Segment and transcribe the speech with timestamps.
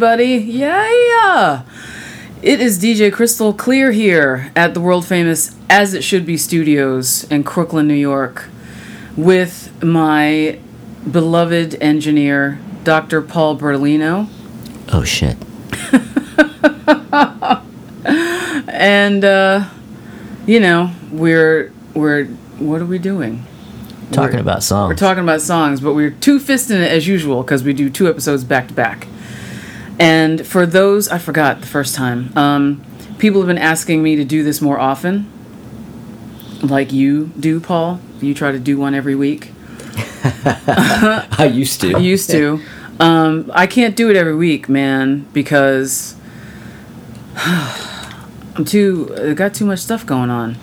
[0.00, 0.36] Everybody.
[0.36, 1.64] Yeah.
[2.40, 7.24] It is DJ Crystal Clear here at the world famous As It Should Be Studios
[7.32, 8.48] in Crooklyn, New York,
[9.16, 10.60] with my
[11.10, 13.20] beloved engineer, Dr.
[13.22, 14.28] Paul Bertolino.
[14.92, 15.36] Oh shit.
[18.68, 19.68] And, uh,
[20.46, 22.26] you know, we're, we're,
[22.60, 23.42] what are we doing?
[24.12, 24.90] Talking We're- about songs.
[24.90, 28.08] We're talking about songs, but we're two fisting it as usual because we do two
[28.08, 29.08] episodes back to back.
[29.98, 32.36] And for those, I forgot the first time.
[32.36, 32.84] Um,
[33.18, 35.30] people have been asking me to do this more often,
[36.62, 38.00] like you do, Paul.
[38.20, 39.52] You try to do one every week.
[40.24, 41.96] I used to.
[41.96, 42.60] I used to.
[43.00, 46.16] Um, I can't do it every week, man, because
[47.36, 49.14] I'm too.
[49.16, 50.56] I got too much stuff going on.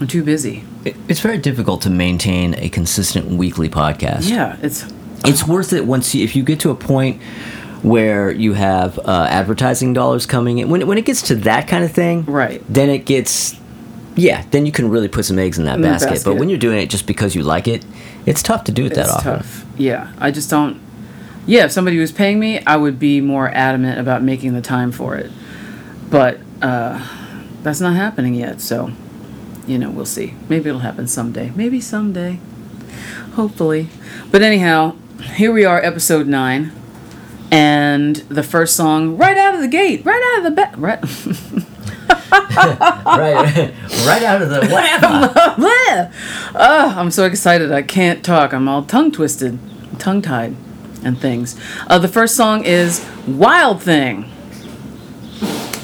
[0.00, 0.64] I'm too busy.
[0.84, 4.28] It's very difficult to maintain a consistent weekly podcast.
[4.28, 4.92] Yeah, it's
[5.24, 7.20] It's worth it once you, if you get to a point
[7.82, 10.68] where you have uh, advertising dollars coming in.
[10.70, 12.62] When when it gets to that kind of thing, Right.
[12.68, 13.56] Then it gets,
[14.16, 14.44] yeah.
[14.50, 16.22] Then you can really put some eggs in that In the basket.
[16.24, 17.84] But when you're doing it just because you like it,
[18.26, 19.38] it's tough to do it that it's often.
[19.38, 19.64] tough.
[19.76, 20.80] Yeah, I just don't.
[21.44, 24.92] Yeah, if somebody was paying me, I would be more adamant about making the time
[24.92, 25.32] for it.
[26.08, 27.04] But uh,
[27.64, 28.92] that's not happening yet, so
[29.66, 30.34] you know we'll see.
[30.48, 31.50] Maybe it'll happen someday.
[31.56, 32.38] Maybe someday.
[33.34, 33.88] Hopefully.
[34.30, 34.94] But anyhow,
[35.34, 36.70] here we are, episode nine,
[37.82, 41.02] and the first song right out of the gate, right out of the right.
[42.32, 43.74] right,
[44.06, 46.12] right out of the whatever.
[46.54, 47.72] oh, I'm so excited.
[47.72, 48.52] I can't talk.
[48.54, 49.58] I'm all tongue twisted,
[49.98, 50.54] tongue tied,
[51.02, 51.58] and things.
[51.88, 54.30] Uh, the first song is Wild Thing.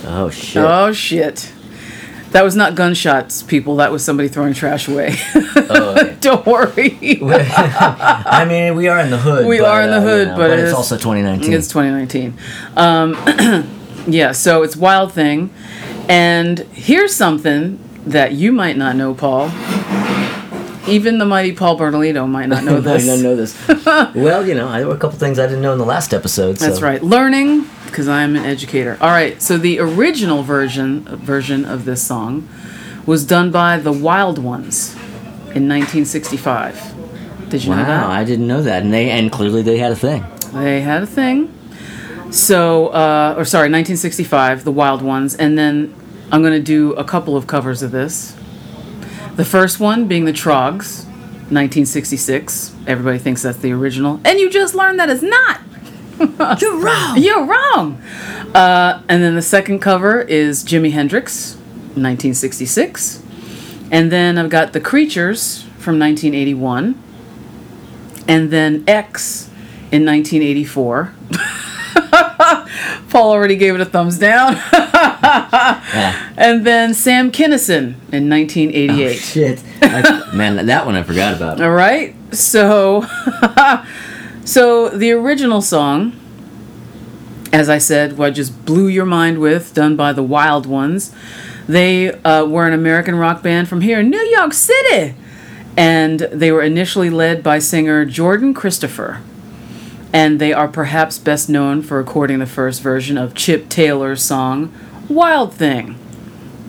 [0.07, 0.63] oh shit.
[0.63, 1.53] Oh, shit.
[2.33, 3.77] That was not gunshots, people.
[3.77, 5.17] That was somebody throwing trash away.
[5.71, 6.17] Oh, okay.
[6.21, 6.97] Don't worry.
[7.23, 9.47] I mean, we are in the hood.
[9.47, 11.53] We but, are in the uh, you hood, know, but it it's is- also 2019.
[11.53, 12.39] It's 2019.
[12.75, 13.13] Um,
[14.07, 15.51] yeah, so it's Wild Thing.
[16.09, 19.51] And here's something that you might not know, Paul.
[20.89, 23.05] Even the mighty Paul Bertolino might not know this.
[23.05, 23.69] didn't know this.
[24.15, 26.59] well, you know, there were a couple things I didn't know in the last episode.
[26.59, 26.67] So.
[26.67, 27.03] That's right.
[27.03, 28.99] Learning because I'm an educator.
[29.01, 29.41] All right.
[29.41, 32.49] So the original version version of this song
[33.07, 34.95] was done by the Wild Ones
[35.55, 36.95] in 1965.
[37.49, 38.07] Did you know that?
[38.07, 38.11] Wow.
[38.11, 40.25] I didn't know that, and they and clearly they had a thing.
[40.53, 41.55] They had a thing.
[42.31, 45.95] So, uh, or sorry, 1965, the Wild Ones, and then
[46.31, 48.37] I'm going to do a couple of covers of this.
[49.39, 51.05] The first one being the Troggs,
[51.53, 52.75] 1966.
[52.89, 55.61] Everybody thinks that's the original, and you just learned that it's not.
[56.61, 57.17] You're wrong.
[57.17, 58.03] You're wrong.
[58.53, 61.55] Uh, and then the second cover is Jimi Hendrix,
[61.95, 63.23] 1966.
[63.93, 67.01] And then I've got The Creatures from 1981.
[68.27, 69.49] And then X
[69.93, 71.15] in 1984.
[73.11, 74.57] Paul already gave it a thumbs down.
[75.29, 76.33] Yeah.
[76.37, 79.17] and then Sam Kinison in 1988.
[79.17, 81.61] Shit, I, man, that one I forgot about.
[81.63, 82.15] All right.
[82.33, 83.05] So,
[84.45, 86.13] so the original song,
[87.53, 91.15] as I said, what I just blew your mind with, done by the Wild Ones.
[91.67, 95.15] They uh, were an American rock band from here in New York City,
[95.77, 99.21] and they were initially led by singer Jordan Christopher.
[100.13, 104.73] And they are perhaps best known for recording the first version of Chip Taylor's song
[105.09, 105.95] "Wild Thing."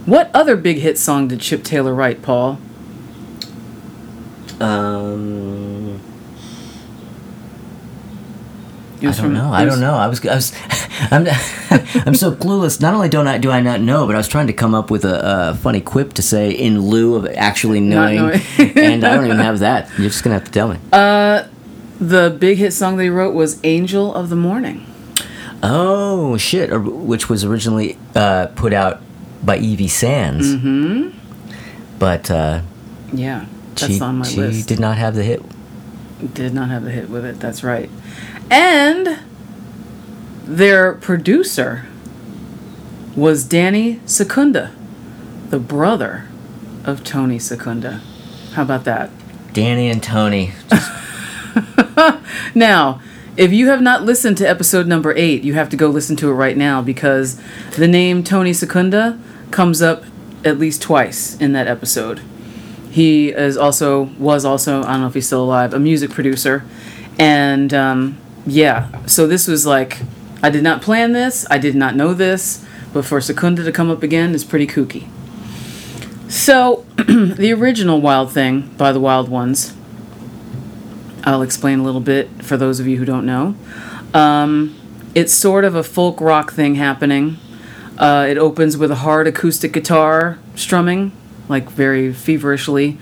[0.05, 2.59] What other big hit song did Chip Taylor write, Paul?
[4.59, 5.99] Um,
[8.97, 9.51] I don't from- know.
[9.53, 9.93] I don't know.
[9.93, 10.53] I was, I was,
[11.11, 11.25] I'm,
[12.05, 12.81] I'm so clueless.
[12.81, 14.91] Not only don't I do I not know, but I was trying to come up
[14.91, 18.41] with a, a funny quip to say in lieu of actually knowing, knowing.
[18.77, 19.89] and I don't even have that.
[19.97, 20.77] You're just gonna have to tell me.
[21.99, 24.85] The big hit song they wrote was Angel of the Morning.
[25.61, 26.69] Oh shit!
[26.81, 29.01] Which was originally uh, put out
[29.43, 30.47] by Evie Sands.
[30.55, 31.17] Mm-hmm.
[31.97, 32.61] But uh,
[33.11, 34.31] Yeah, that's she, on my list.
[34.35, 34.67] she list.
[34.69, 35.43] did not have the hit.
[36.33, 37.89] Did not have the hit with it, that's right.
[38.49, 39.19] And
[40.45, 41.85] their producer
[43.15, 44.71] was Danny Secunda,
[45.49, 46.27] the brother
[46.85, 48.01] of Tony Secunda.
[48.53, 49.09] How about that?
[49.53, 50.53] Danny and Tony.
[52.55, 53.01] Now,
[53.37, 56.29] if you have not listened to episode number eight, you have to go listen to
[56.29, 57.41] it right now because
[57.77, 59.19] the name Tony Secunda
[59.51, 60.03] comes up
[60.43, 62.21] at least twice in that episode.
[62.91, 66.65] He is also was also I don't know if he's still alive a music producer,
[67.17, 69.05] and um, yeah.
[69.05, 69.99] So this was like
[70.41, 71.45] I did not plan this.
[71.49, 75.07] I did not know this, but for Secunda to come up again is pretty kooky.
[76.29, 79.75] So the original Wild Thing by the Wild Ones.
[81.23, 83.55] I'll explain a little bit for those of you who don't know.
[84.13, 84.75] Um,
[85.15, 87.37] it's sort of a folk rock thing happening.
[87.97, 91.11] Uh, it opens with a hard acoustic guitar strumming,
[91.49, 92.97] like very feverishly.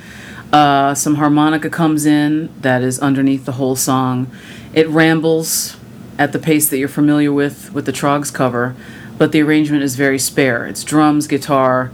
[0.52, 4.32] Uh, some harmonica comes in that is underneath the whole song.
[4.74, 5.78] It rambles
[6.18, 8.76] at the pace that you're familiar with with the Troggs cover,
[9.18, 10.66] but the arrangement is very spare.
[10.66, 11.92] It's drums, guitar,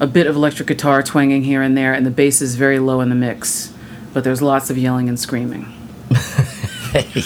[0.00, 3.00] a bit of electric guitar twanging here and there, and the bass is very low
[3.00, 3.72] in the mix.
[4.12, 5.72] But there's lots of yelling and screaming.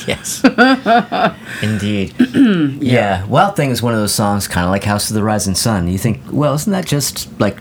[0.07, 0.43] yes.
[1.63, 2.15] Indeed.
[2.83, 3.25] yeah.
[3.27, 5.89] Wild Thing is one of those songs, kind of like House of the Rising Sun.
[5.89, 7.59] You think, well, isn't that just like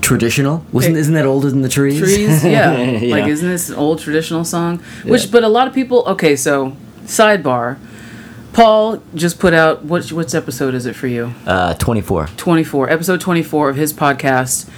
[0.00, 0.64] traditional?
[0.72, 1.98] Wasn't It- isn't that older than the trees?
[2.00, 2.76] Trees, yeah.
[2.80, 3.14] Yeah.
[3.14, 4.78] Like, isn't this an old traditional song?
[5.04, 5.30] Which, Yeah.
[5.32, 6.04] but a lot of people.
[6.06, 7.78] Okay, so sidebar.
[8.52, 10.10] Paul just put out what?
[10.10, 11.32] What's episode is it for you?
[11.46, 12.26] uh, twenty four.
[12.38, 14.68] 24, episode 24 of his podcast,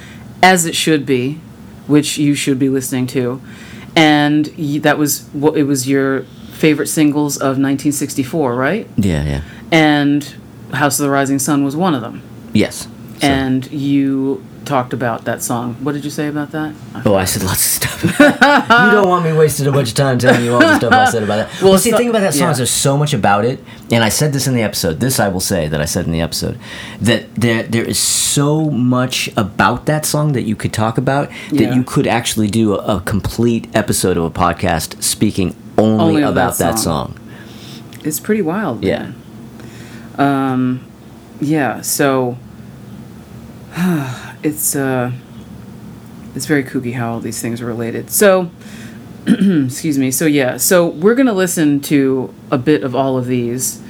[0.43, 1.39] As It Should Be,
[1.91, 3.41] which you should be listening to.
[3.95, 4.45] And
[4.83, 6.23] that was what it was your
[6.53, 8.87] favorite singles of 1964, right?
[8.97, 9.41] Yeah, yeah.
[9.71, 10.23] And
[10.73, 12.21] House of the Rising Sun was one of them.
[12.53, 12.87] Yes.
[13.19, 15.73] So- And you talked about that song.
[15.83, 16.73] What did you say about that?
[17.05, 18.03] Oh, I said lots of stuff.
[18.19, 21.09] you don't want me wasting a bunch of time telling you all the stuff I
[21.11, 21.49] said about that.
[21.61, 22.51] Well, Well, see, so- the thing about that song yeah.
[22.51, 23.59] is there's so much about it,
[23.91, 24.99] and I said this in the episode.
[25.01, 26.57] This I will say that I said in the episode
[27.01, 31.59] that there there is so much about that song that you could talk about that
[31.59, 31.73] Yeah.
[31.75, 36.57] you could actually do a, a complete episode of a podcast speaking only, Only about
[36.57, 37.15] that that song.
[37.17, 37.99] song.
[38.05, 38.83] It's pretty wild.
[38.83, 39.11] Yeah.
[40.17, 40.23] man.
[40.51, 40.79] Um,
[41.41, 41.81] yeah.
[41.81, 42.37] So
[44.43, 45.11] it's uh,
[46.35, 48.09] it's very kooky how all these things are related.
[48.09, 48.49] So,
[49.27, 50.11] excuse me.
[50.11, 50.57] So yeah.
[50.57, 53.81] So we're gonna listen to a bit of all of these.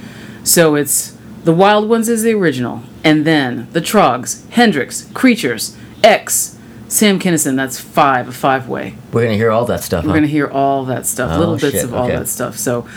[0.43, 6.57] So it's the Wild Ones is the original, and then the Troggs, Hendrix, Creatures, X,
[6.87, 7.55] Sam Kinison.
[7.55, 8.95] That's five, a five way.
[9.13, 10.03] We're gonna hear all that stuff.
[10.03, 10.15] We're huh?
[10.17, 12.17] gonna hear all that stuff, Oh, little bits shit, of all okay.
[12.17, 12.57] that stuff.
[12.57, 12.87] So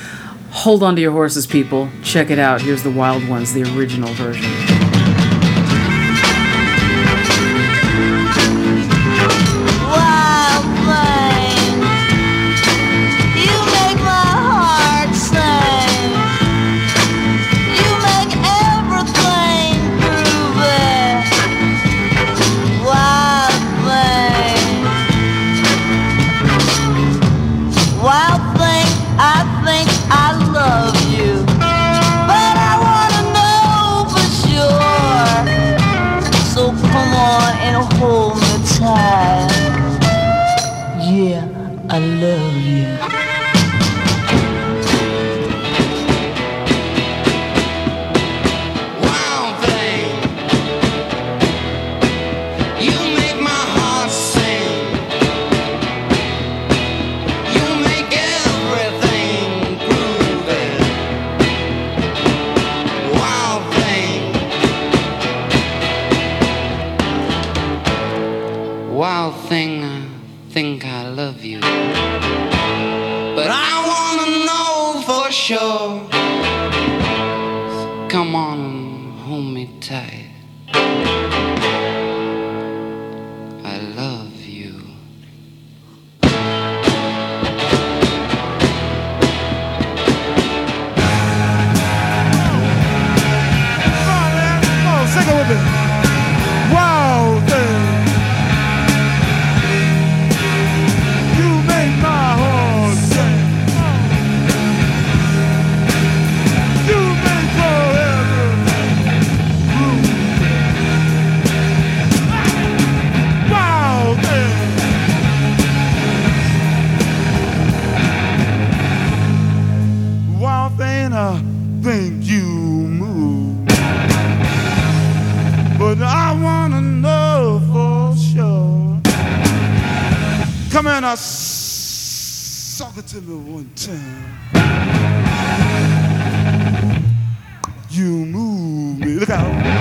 [0.50, 1.89] hold on to your horses, people.
[2.03, 2.62] Check it out.
[2.62, 4.84] Here's the Wild Ones, the original version.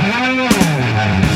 [0.04, 1.33] Look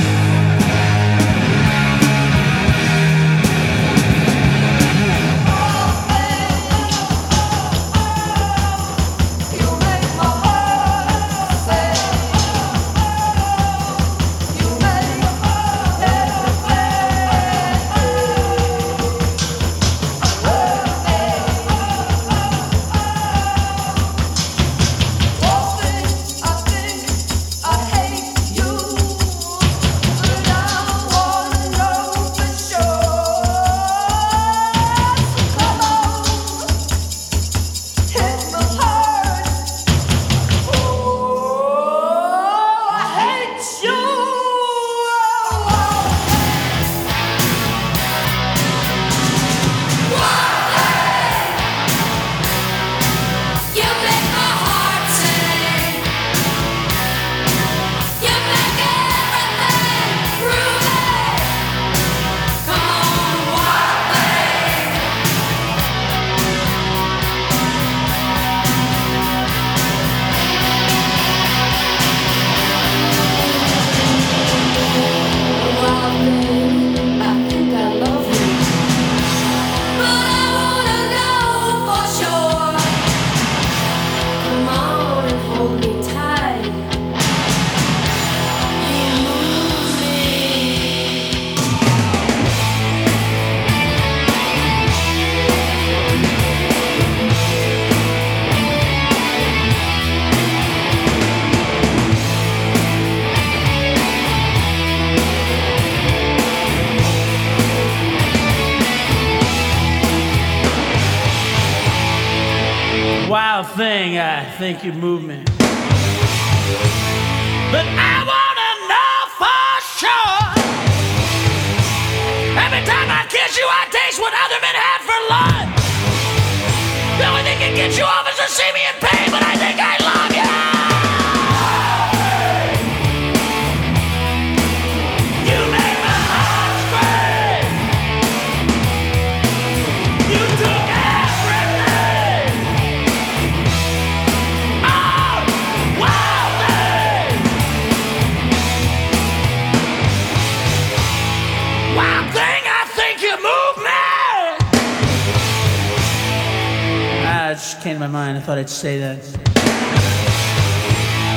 [158.08, 158.38] just came my mind.
[158.38, 159.18] I thought I'd say that.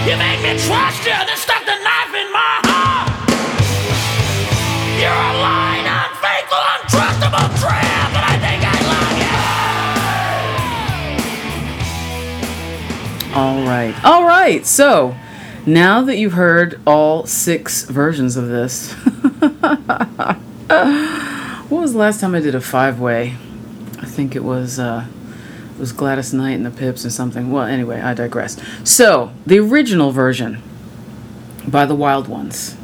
[0.07, 3.11] You make me trust you, then stuck the knife in my heart.
[4.99, 9.19] You're a lying, unfaithful, untrustable tramp, and I think I love
[13.25, 13.37] you.
[13.37, 13.95] All right.
[14.05, 14.67] All right.
[14.67, 15.15] So,
[15.67, 18.93] now that you've heard all six versions of this,
[21.69, 23.37] what was the last time I did a five way?
[23.99, 25.20] I think it was uh it
[25.81, 27.51] was Gladys Knight and the Pips or something.
[27.51, 28.57] Well, anyway, I digress.
[28.85, 30.63] So, the original version
[31.67, 32.77] by the Wild Ones.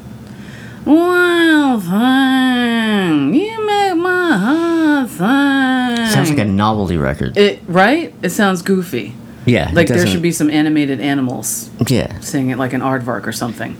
[0.84, 6.06] Wild thing, you make my heart thing.
[6.12, 7.36] Sounds like a novelty record.
[7.36, 8.14] it right.
[8.22, 9.12] It sounds goofy.
[9.46, 9.70] yeah.
[9.72, 12.20] Like there should be some animated animals Yeah.
[12.20, 13.76] singing it like an aardvark or something.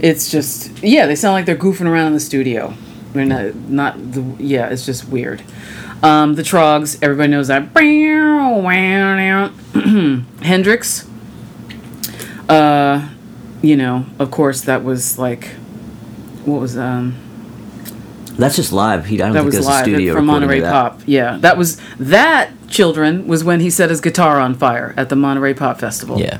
[0.00, 2.74] It's just yeah, they sound like they're goofing around in the studio.
[3.12, 5.42] They're uh, not not the yeah, it's just weird.
[6.02, 7.72] Um, the Troggs, everybody knows that.
[10.42, 11.08] Hendrix.
[12.48, 13.08] Uh,
[13.62, 15.46] you know, of course, that was like,
[16.44, 17.14] what was um
[18.36, 19.06] That's just live.
[19.06, 20.60] He, I don't that think was live studio from Monterey.
[20.60, 21.00] Pop.
[21.06, 22.50] Yeah, that was that.
[22.68, 26.38] Children was when he set his guitar on fire at the Monterey Pop Festival Yeah.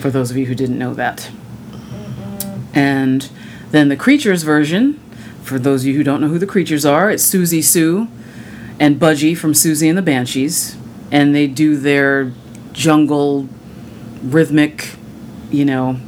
[0.00, 1.28] for those of you who didn't know that.
[2.72, 3.28] And
[3.72, 5.00] then the Creatures version,
[5.42, 8.06] for those of you who don't know who the Creatures are, it's Siouxsie Sioux
[8.78, 10.76] and Budgie from Siouxsie and the Banshees.
[11.10, 12.32] And they do their
[12.72, 13.48] jungle
[14.22, 14.94] rhythmic,
[15.50, 15.98] you know,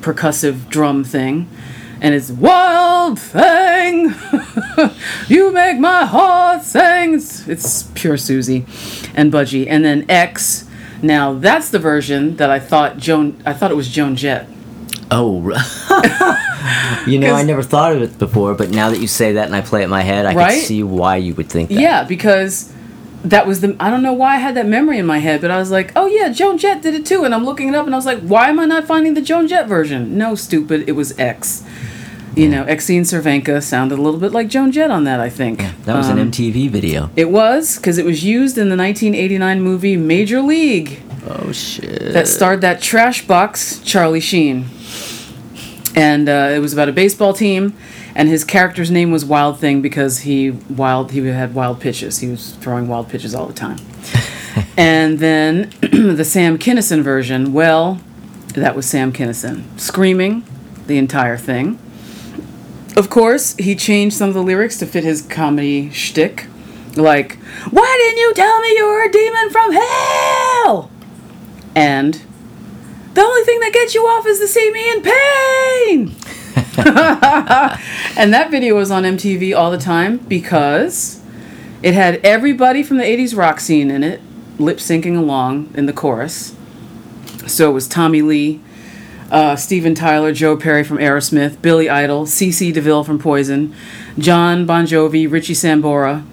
[0.00, 1.48] percussive drum thing.
[2.00, 4.14] And it's Wild Thing!
[5.28, 7.14] you make my heart sing!
[7.14, 8.64] It's, pure Siouxsie
[9.16, 9.66] and Budgie.
[9.68, 10.68] And then X.
[11.02, 13.40] Now that's the version that I thought Joan.
[13.44, 14.48] I thought it was Joan Jett.
[15.10, 15.40] Oh.
[17.06, 19.54] you know, I never thought of it before, but now that you say that and
[19.56, 20.50] I play it in my head, I Right?
[20.58, 21.80] can see why you would think that.
[21.80, 22.72] Yeah, because
[23.24, 23.76] that was the.
[23.80, 25.92] I don't know why I had that memory in my head, but I was like,
[25.96, 27.24] oh yeah, Joan Jett did it too.
[27.24, 29.22] And I'm looking it up, and I was like, why am I not finding the
[29.22, 30.16] Joan Jett version?
[30.18, 30.88] No, stupid.
[30.88, 31.64] It was X.
[32.36, 35.18] You know, Exene Cervenka sounded a little bit like Joan Jett on that.
[35.18, 37.10] I think That was Um, an MTV video.
[37.16, 41.00] It was because it was used in the 1989 movie Major League.
[41.30, 42.12] Oh, shit.
[42.14, 44.66] that starred that trash box Charlie Sheen,
[45.94, 47.76] and uh, it was about a baseball team,
[48.14, 52.20] and his character's name was Wild Thing because he wild he had wild pitches.
[52.20, 53.78] He was throwing wild pitches all the time.
[54.78, 58.00] and then the Sam Kinison version, well,
[58.54, 60.44] that was Sam Kinison screaming
[60.86, 61.78] the entire thing.
[62.96, 66.46] Of course, he changed some of the lyrics to fit his comedy shtick.
[66.96, 67.36] Like,
[67.70, 70.90] why didn't you tell me you were a demon from hell?
[71.78, 72.20] And
[73.14, 76.16] the only thing that gets you off is to see me in pain.
[78.18, 81.22] and that video was on MTV all the time because
[81.80, 84.20] it had everybody from the 80s rock scene in it,
[84.58, 86.56] lip syncing along in the chorus.
[87.46, 88.60] So it was Tommy Lee,
[89.30, 93.72] uh, Steven Tyler, Joe Perry from Aerosmith, Billy Idol, CC DeVille from Poison,
[94.18, 96.24] Jon Bon Jovi, Richie Sambora,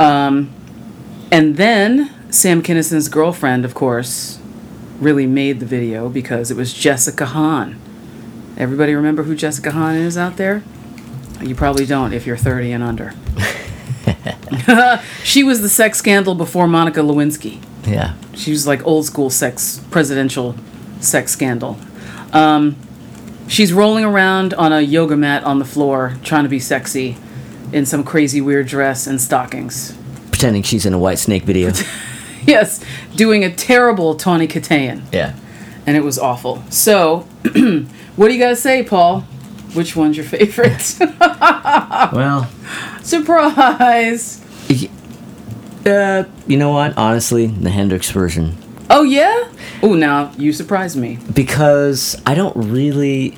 [0.00, 0.50] um,
[1.30, 4.37] and then Sam Kinison's girlfriend, of course,
[5.00, 7.80] really made the video because it was Jessica Hahn.
[8.56, 10.62] Everybody remember who Jessica Hahn is out there?
[11.40, 13.14] You probably don't if you're 30 and under.
[15.22, 17.62] she was the sex scandal before Monica Lewinsky.
[17.86, 18.14] Yeah.
[18.34, 20.56] She was like old school sex, presidential
[21.00, 21.78] sex scandal.
[22.32, 22.76] Um,
[23.46, 27.16] she's rolling around on a yoga mat on the floor trying to be sexy
[27.72, 29.96] in some crazy weird dress and stockings.
[30.30, 31.72] Pretending she's in a White Snake video.
[32.48, 32.82] Yes,
[33.14, 35.02] doing a terrible Tawny Kitaen.
[35.12, 35.34] yeah.
[35.86, 36.62] and it was awful.
[36.70, 37.20] So,
[38.16, 39.20] what do you got to say, Paul?
[39.74, 40.98] Which one's your favorite?
[42.12, 42.48] Well,
[43.02, 44.42] Surprise!
[45.84, 46.96] uh, you know what?
[46.96, 48.56] Honestly, the Hendrix version.
[48.90, 49.50] Oh yeah?
[49.82, 51.18] Oh, now you surprised me.
[51.34, 53.36] because I don't really.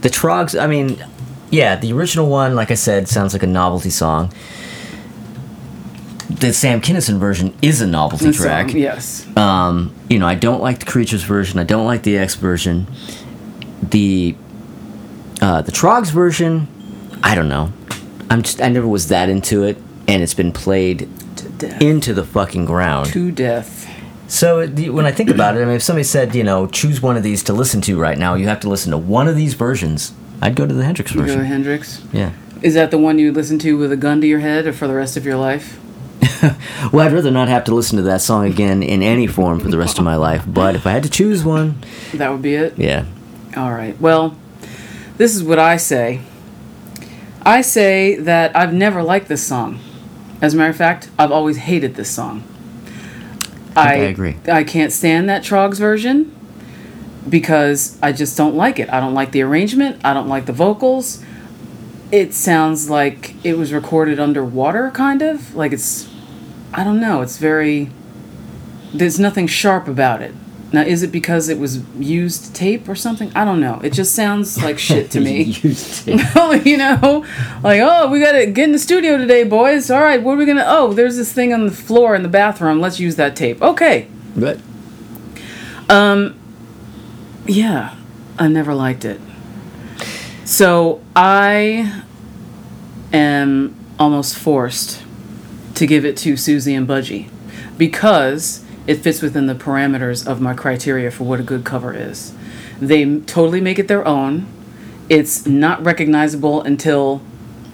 [0.00, 1.04] The Troggs, I mean,
[1.50, 4.32] yeah, the original one, like I said, sounds like a novelty song.
[6.30, 8.72] The Sam Kinison version is a novelty track.
[8.72, 9.26] yes.
[9.36, 11.58] Um, you know, I don't like the Creatures version.
[11.58, 12.86] I don't like the X version.
[13.82, 14.36] The
[15.42, 16.68] uh, the Troggs version,
[17.22, 17.72] I don't know.
[18.28, 21.80] I'm just I never was that into it, and it's been played To death.
[21.82, 23.06] into the fucking ground.
[23.12, 23.88] to death.
[24.28, 27.16] So when I think about it, I mean, if somebody said, you know, choose one
[27.16, 29.54] of these to listen to right now, you have to listen to one of these
[29.54, 30.12] versions.
[30.40, 31.44] I'd go to the Hendrix You go to.
[31.44, 32.00] Hendrix.
[32.12, 32.32] Yeah.
[32.62, 34.86] Is that the one you listen to with a gun to your head or for
[34.86, 35.79] the rest of your life?
[36.92, 39.68] Well, I'd rather not have to listen to that song again in any form for
[39.68, 40.44] the rest of my life.
[40.46, 41.82] But if I had to choose one,
[42.14, 42.76] That would be it?
[42.78, 43.04] yeah.
[43.56, 44.00] All right.
[44.00, 44.36] Well,
[45.18, 46.20] this is what I say.
[47.42, 49.78] I say that I've never liked this song.
[50.40, 52.42] As a matter of fact, I've always hated this song.
[53.76, 54.36] I agree.
[54.50, 56.34] I can't stand that Troggs version
[57.28, 58.90] because I just don't like it.
[58.90, 60.00] I don't like the arrangement.
[60.04, 61.22] I don't like the vocals.
[62.10, 65.54] It sounds like it was recorded underwater, kind of.
[65.54, 66.08] Like it's,
[66.72, 67.22] I don't know.
[67.22, 67.90] It's very,
[68.94, 70.34] there's nothing sharp about it.
[70.72, 73.32] Now, is it because it was used tape or something?
[73.34, 73.80] I don't know.
[73.82, 75.42] It just sounds like shit to me.
[75.42, 76.62] Used to.
[76.64, 77.24] you know,
[77.62, 79.90] like, oh, we got to get in the studio today, boys.
[79.90, 82.22] All right, what are we going to, oh, there's this thing on the floor in
[82.22, 82.80] the bathroom.
[82.80, 83.60] Let's use that tape.
[83.60, 84.06] Okay.
[84.36, 84.60] But
[85.88, 86.38] um,
[87.46, 87.96] Yeah,
[88.38, 89.20] I never liked it.
[90.44, 92.04] So I
[93.12, 95.02] am almost forced
[95.80, 97.30] to give it to Siouxsie and Budgie
[97.78, 102.34] because it fits within the parameters of my criteria for what a good cover is.
[102.80, 104.46] They totally make it their own.
[105.08, 107.22] It's not recognizable until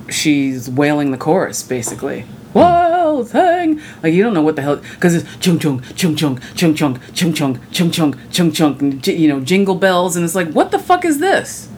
[0.09, 2.27] she's wailing the chorus, basically.
[2.55, 3.83] Wild thing!
[4.05, 7.01] Like, you don't know what the hell, because it's chung chung, chung chung, chung chung,
[7.13, 10.79] chung chung, chung chung, chung chung, you know, jingle bells, and it's like, what the
[10.79, 11.69] fuck is this?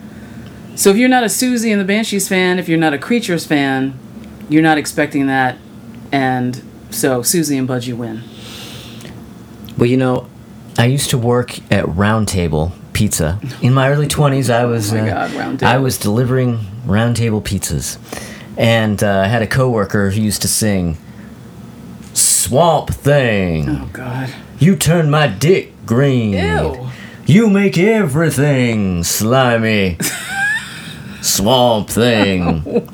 [0.75, 3.47] So if you're not a Siouxsie and the Banshees fan, if you're not a Creatures
[3.47, 3.97] fan,
[4.47, 5.57] you're not expecting that
[6.11, 8.23] and so Siouxsie and Budgie win.
[9.77, 10.27] Well, you know,
[10.77, 13.39] I used to work at Round Table Pizza.
[13.61, 17.41] In my early 20s, I was Oh uh, God, Round I was delivering Round Table
[17.41, 17.97] pizzas.
[18.57, 20.97] And uh, I had a coworker who used to sing
[22.13, 23.69] Swamp Thing.
[23.69, 24.33] Oh God.
[24.59, 26.33] You turn my dick green.
[26.33, 26.89] Ew.
[27.25, 29.97] You make everything slimy.
[31.21, 32.89] Swamp Thing.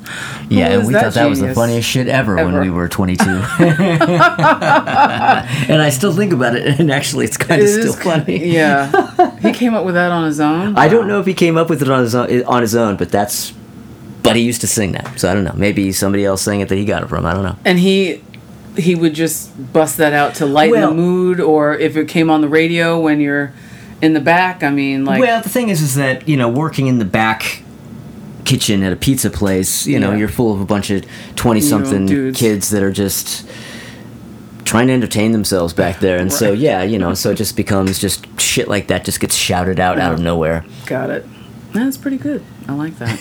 [0.50, 3.24] Yeah, and we thought that was the funniest shit ever, when we were 22.
[3.30, 3.42] and
[5.82, 8.46] I still think about it, and actually, it's kind It of still funny.
[8.56, 9.38] Yeah.
[9.40, 10.78] he came up with that on his own.
[10.78, 12.96] I don't know if he came up with it on his own, on his own,
[12.96, 13.54] but that's.
[14.24, 15.54] But he used to sing that, so I don't know.
[15.56, 17.26] Maybe somebody else sang it that he got it from.
[17.28, 17.58] I don't know.
[17.64, 18.24] And he
[18.76, 22.30] he would just bust that out to lighten Well- the mood, or if it came
[22.32, 23.54] on the radio when you're
[24.02, 24.64] in the back.
[24.64, 27.62] I mean, like well, the thing is, is that you know, working in the back
[28.46, 30.18] kitchen at a pizza place, you know, Yeah.
[30.20, 31.04] you're full of a bunch of
[31.36, 32.40] twenty-something dudes.
[32.40, 33.46] kids that are just
[34.64, 38.00] trying to entertain themselves back there, and so yeah, you know, so it just becomes
[38.00, 40.64] just shit like that just gets shouted out out of nowhere.
[40.86, 41.26] got it.
[41.74, 42.42] That's pretty good.
[42.70, 43.20] I like that.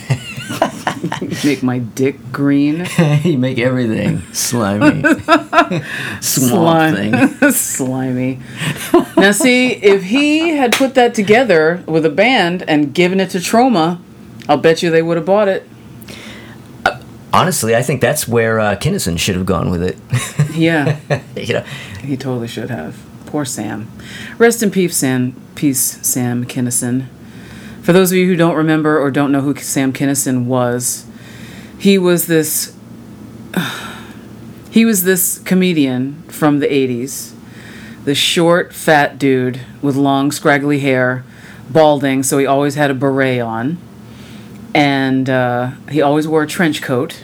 [1.44, 2.86] Make my dick green.
[3.24, 5.02] you make everything slimy,
[6.20, 7.50] swamp Slime- thing.
[7.52, 8.40] Slimy.
[9.16, 13.38] now, see, if he had put that together with a band and given it to
[13.38, 13.98] Troma,
[14.48, 15.68] I'll bet you they would have bought it.
[17.32, 19.98] Honestly, I think that's where uh, Kinison should have gone with it.
[20.54, 21.00] Yeah,
[21.36, 21.64] you know,
[22.00, 22.96] he totally should have.
[23.26, 23.90] Poor Sam.
[24.38, 25.34] Rest in peace, Sam.
[25.56, 27.08] Peace, Sam Kinison.
[27.82, 31.06] For those of you who don't remember or don't know who Sam Kinison was,
[31.76, 32.76] he was this.
[34.70, 37.32] He was this comedian from the 80s.
[38.04, 41.24] This short, fat dude with long, scraggly hair,
[41.70, 43.78] balding, so he always had a beret on.
[44.74, 47.22] And uh, he always wore a trench coat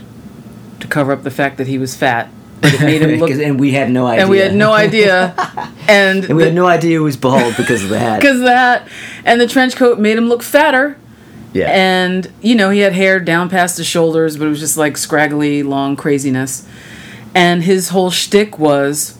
[0.80, 2.30] to cover up the fact that he was fat.
[2.60, 3.30] But it made him look.
[3.48, 4.22] and we had no idea.
[4.22, 5.34] and we had no idea.
[5.88, 8.20] And And we had no idea he was bald because of the hat.
[8.20, 8.86] because that,
[9.24, 10.96] and the trench coat made him look fatter.
[11.52, 11.66] yeah.
[11.68, 14.96] And you know, he had hair down past his shoulders, but it was just like
[14.96, 16.64] scraggly, long craziness.
[17.34, 19.18] And his whole shtick was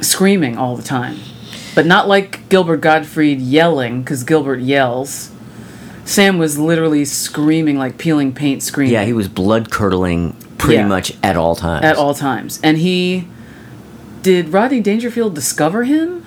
[0.00, 1.16] screaming all the time,
[1.74, 5.30] but not like Gilbert Gottfried yelling, because Gilbert yells.
[6.08, 8.94] Sam was literally screaming, like peeling paint, screaming.
[8.94, 10.86] yeah, he was blood curdling pretty Yeah.
[10.86, 11.84] much at all times.
[11.84, 12.58] at all times.
[12.62, 13.28] And he
[14.22, 16.24] did Rodney Dangerfield discover him?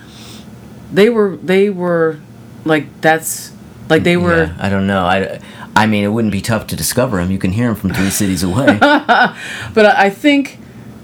[0.92, 2.20] They were they were
[2.64, 3.50] like that's
[3.88, 5.04] like they were Yeah, I don't know.
[5.04, 5.40] I,
[5.74, 7.30] I mean, it wouldn't be tough to discover him.
[7.32, 8.78] You can hear him from three cities away.
[8.80, 10.58] but I think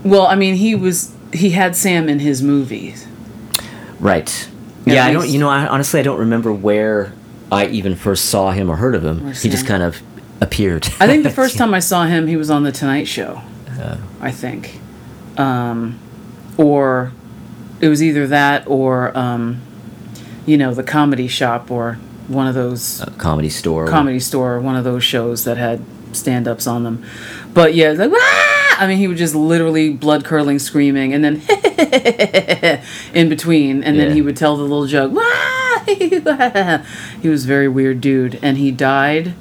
[0.04, 3.06] well, I mean he was he had Sam in his movies.
[3.98, 4.48] right.
[4.86, 5.28] At yeah, I don't.
[5.28, 7.12] You know, I, honestly, I don't remember where
[7.50, 9.32] I even first saw him or heard of him.
[9.32, 10.00] He just kind of
[10.40, 10.87] appeared.
[11.00, 13.40] I think the first time I saw him he was on the Tonight Show.
[14.20, 14.80] I think.
[15.37, 15.98] Um
[16.56, 17.12] or
[17.80, 19.61] it was either that or um,
[20.46, 21.94] you know the comedy shop or
[22.26, 23.87] one of those comedy store.
[23.87, 25.80] comedy store, one of those shows that had
[26.12, 27.04] stand ups on them.
[27.54, 28.18] But yeah, like, "Wah!"
[28.80, 31.40] I mean, he would just literally blood curdling screaming and then
[33.14, 33.82] in between.
[33.84, 34.04] And Yeah.
[34.06, 35.12] then he would tell the little joke.
[35.12, 35.22] "Wah!"
[37.22, 38.38] he was a very weird dude.
[38.42, 39.35] And he died.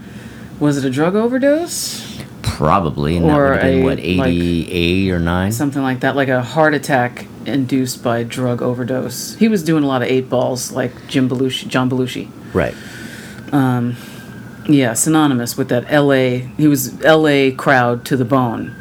[0.59, 2.21] Was it a drug overdose?
[2.41, 3.17] Probably.
[3.17, 5.51] And that Or would have been, a, what, like, 88 or 9?
[5.51, 9.35] Something like that, like a heart attack induced by drug overdose.
[9.35, 12.29] He was doing a lot of eight balls, like Jim Belushi, John Belushi.
[12.53, 12.75] Right.
[13.51, 13.95] Um,
[14.67, 16.39] yeah, synonymous with that L.A.
[16.57, 17.51] He was L.A.
[17.51, 18.75] crowd to the bone.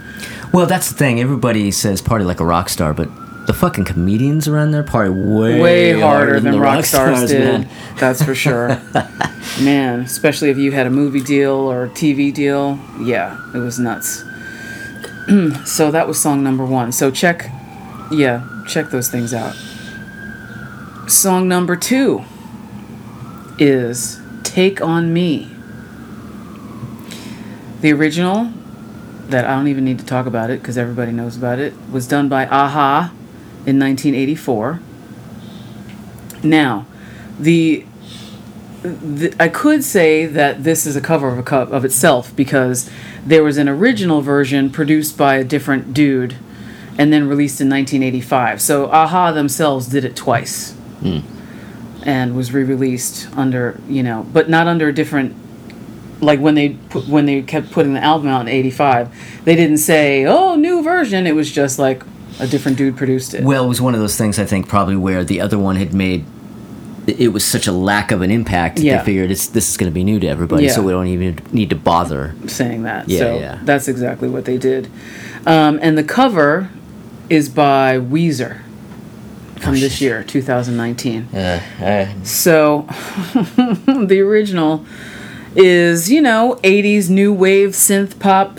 [0.53, 1.21] Well, that's the thing.
[1.21, 3.09] Everybody says party like a rock star, but
[3.47, 7.41] the fucking comedians around there party way, way harder than the rock stars did.
[7.41, 7.69] man.
[7.97, 8.69] That's for sure.
[9.61, 12.79] man, especially if you had a movie deal or a TV deal.
[13.01, 14.25] Yeah, it was nuts.
[15.65, 16.91] so that was song number one.
[16.93, 17.51] So check,
[18.11, 19.55] yeah, check those things out.
[21.09, 22.25] Song number two
[23.59, 25.53] is Take On Me.
[27.81, 28.53] The original,
[29.29, 32.09] that I don't even need to talk about it because everybody knows about it, was
[32.09, 33.13] done by a-ha
[33.67, 34.81] in 1984.
[36.43, 36.87] Now,
[37.39, 37.85] the,
[38.83, 42.89] the I could say that this is a cover of a co- of itself because
[43.25, 46.37] there was an original version produced by a different dude
[46.99, 48.63] and then released in 1985.
[48.63, 50.73] So a-ha themselves did it twice.
[51.01, 51.19] Hmm.
[52.03, 55.35] And was re-released under, you know, but not under a different
[56.21, 59.77] like when they put, when they kept putting the album out in 85 they didn't
[59.77, 62.03] say oh new version it was just like
[62.39, 64.97] a different dude produced it Well, it was one of those things I think probably
[64.97, 66.25] where the other one had made
[67.07, 68.81] it was such a lack of an impact.
[68.81, 68.99] Yeah.
[68.99, 71.39] They figured it's this is going to be new to everybody, so we don't even
[71.53, 72.35] need to bother.
[72.49, 73.61] saying that Yeah, so yeah.
[73.63, 74.91] that's exactly what they did
[75.47, 76.69] um, and the cover
[77.31, 78.61] is by weezer
[79.61, 82.83] from Oh, this year 2019 Uh, uh, So,
[83.87, 84.85] the original
[85.55, 88.59] is, you know, 80s new wave synth pop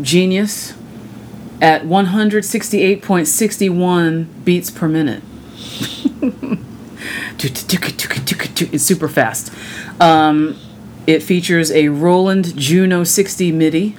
[0.00, 0.74] genius
[1.60, 5.22] at 168.61 beats per minute.
[8.72, 9.52] it's super fast.
[10.00, 10.56] Um,
[11.06, 13.96] it features a Roland Juno 60 MIDI,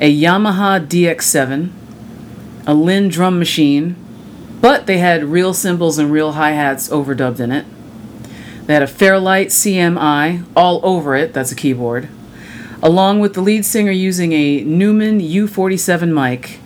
[0.00, 1.70] a Yamaha DX7,
[2.66, 3.96] a Linn drum machine,
[4.60, 7.64] but they had real cymbals and real hi hats overdubbed in it.
[8.66, 12.08] They had a Fairlight CMI all over it, that's a keyboard,
[12.82, 16.58] along with the lead singer using a Neumann U47 mic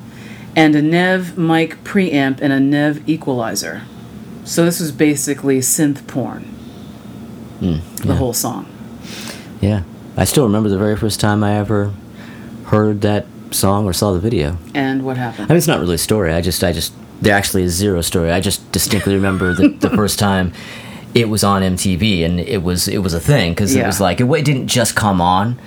[0.55, 3.83] and a Neve mic preamp and a Neve equalizer.
[4.45, 6.43] So this was basically synth porn.
[7.61, 8.67] Hmm, the whole song.
[9.61, 9.85] yeah,
[10.17, 11.93] I still remember the very first time I ever
[12.67, 14.59] heard that song or saw the video.
[14.75, 15.47] And what happened?
[15.47, 16.33] I mean, it's not really a story.
[16.33, 18.33] I just, I just, there actually is zero story.
[18.33, 20.53] I just distinctly remember the, the first time
[21.15, 24.21] it was on MTV, and it was, it was a thing because it was like
[24.21, 25.59] it, it didn't just come on.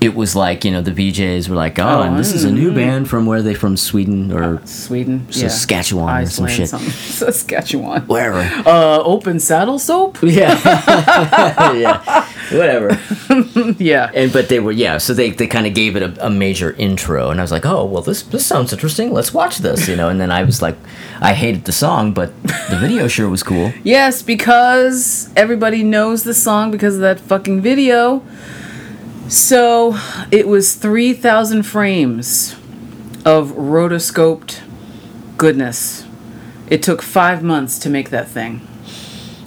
[0.00, 2.50] It was like you know the VJs were like, oh, Oh, and this is a
[2.52, 5.26] new band from where they from Sweden or Sweden?
[5.30, 5.48] Yeah.
[5.48, 6.68] Saskatchewan or some shit.
[7.24, 8.02] Saskatchewan.
[8.02, 8.40] wherever.
[8.68, 10.18] Uh, open saddle soap?
[10.22, 10.58] yeah,
[11.74, 12.98] yeah, whatever.
[13.78, 14.10] Yeah.
[14.14, 16.72] And but they were yeah, so they, they kind of gave it a, a major
[16.72, 19.12] intro, and I was like, oh well, this this sounds interesting.
[19.12, 20.08] Let's watch this, you know.
[20.08, 20.76] And then I was like,
[21.20, 23.72] I hated the song, but the video sure was cool.
[23.84, 28.22] Yes, because everybody knows the song because of that fucking video.
[29.28, 29.98] So
[30.30, 32.54] it was 3,000 frames
[33.24, 34.60] of rotoscoped
[35.36, 36.06] goodness.
[36.68, 38.66] It took five months to make that thing.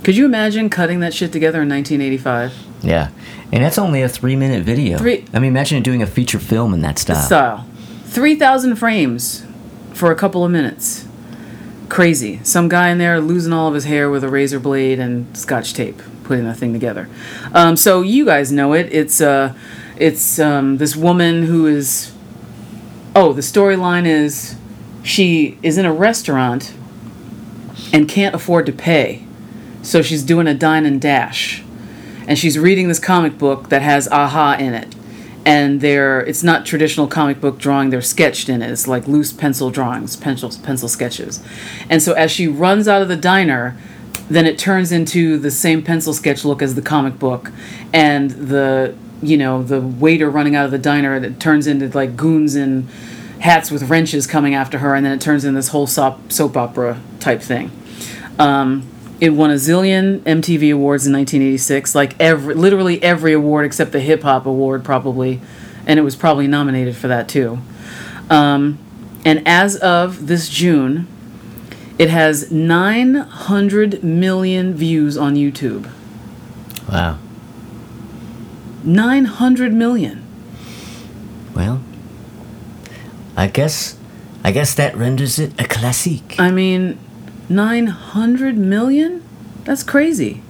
[0.04, 2.67] Could you imagine cutting that shit together in 1985?
[2.82, 3.10] Yeah,
[3.52, 4.98] and that's only a three minute video.
[4.98, 7.22] Three- I mean, imagine doing a feature film in that style.
[7.26, 7.66] Style.
[8.06, 9.46] 3,000 frames
[9.94, 11.06] for a couple of minutes.
[11.90, 12.40] Crazy.
[12.44, 15.74] Some guy in there losing all of his hair with a razor blade and scotch
[15.74, 17.10] tape, putting that thing together.
[17.54, 18.92] Um, so you guys know it.
[18.92, 19.54] It's uh,
[19.98, 22.12] it's um, this woman who is.
[23.16, 24.56] Oh, the storyline is
[25.02, 26.74] she is in a restaurant
[27.94, 29.24] and can't afford to pay,
[29.82, 31.64] so she's doing a dine and dash,
[32.28, 34.96] and she's reading this comic book that has a-ha in it.
[35.46, 38.70] And they're it's not traditional comic book drawing they're sketched in it.
[38.70, 41.42] It's like loose pencil drawings pencil pencil sketches.
[41.90, 43.78] And so as she runs out of the diner
[44.30, 47.52] then it turns into the same pencil sketch look as the comic book.
[47.94, 52.18] And the you know the waiter running out of the diner it turns into like
[52.18, 52.88] goons in
[53.40, 54.96] hats with wrenches coming after her.
[54.96, 57.72] And then it turns into this whole soap, soap opera type thing.
[58.38, 58.88] Um,
[59.20, 64.00] it won a zillion MTV awards in 1986, like every, literally every award except the
[64.00, 65.42] hip hop award, probably,
[65.86, 67.60] and it was probably nominated for that too.
[68.30, 68.78] Um,
[69.26, 71.08] and as of this June,
[71.98, 75.90] It has 900 million views on YouTube.
[76.92, 77.18] Wow.
[78.84, 80.24] 900 million.
[81.56, 81.82] Well,
[83.36, 83.98] I guess,
[84.44, 86.40] I guess that renders it a classic.
[86.40, 87.00] I mean,
[87.50, 89.24] 900 million?
[89.64, 90.42] That's crazy.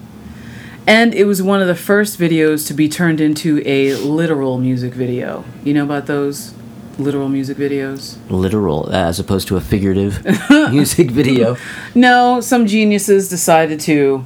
[0.85, 4.93] And it was one of the first videos to be turned into a literal music
[4.93, 5.43] video.
[5.63, 6.53] You know about those
[6.97, 8.17] literal music videos?
[8.29, 10.23] Literal, uh, as opposed to a figurative
[10.71, 11.57] music video.
[11.93, 14.23] No, some geniuses decided to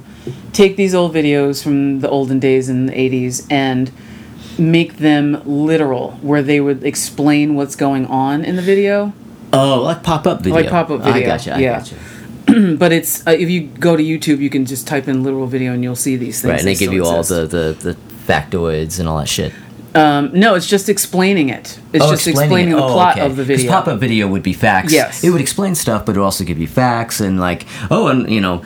[0.52, 3.90] take these old videos from the olden days in the 80s and
[4.58, 9.12] make them literal, where they would explain what's going on in the video.
[9.52, 10.54] Oh, like pop up video.
[10.54, 11.54] Like pop-up video, I gotcha.
[11.54, 11.78] I yeah.
[11.78, 11.96] gotcha.
[12.78, 15.72] But it's uh, if you go to YouTube, you can just type in literal video
[15.72, 16.50] and you'll see these things.
[16.50, 19.52] Right, and they give you all the, the, the factoids and all that shit.
[19.94, 21.78] Um, no, it's just explaining it.
[21.92, 22.76] It's just explaining, it.
[22.76, 23.26] the Oh, plot okay.
[23.26, 23.64] of the video.
[23.64, 24.92] This pop-up video would be facts.
[24.92, 25.22] Yes.
[25.22, 28.30] It would explain stuff, but it would also give you facts and like, oh, and
[28.30, 28.64] you know,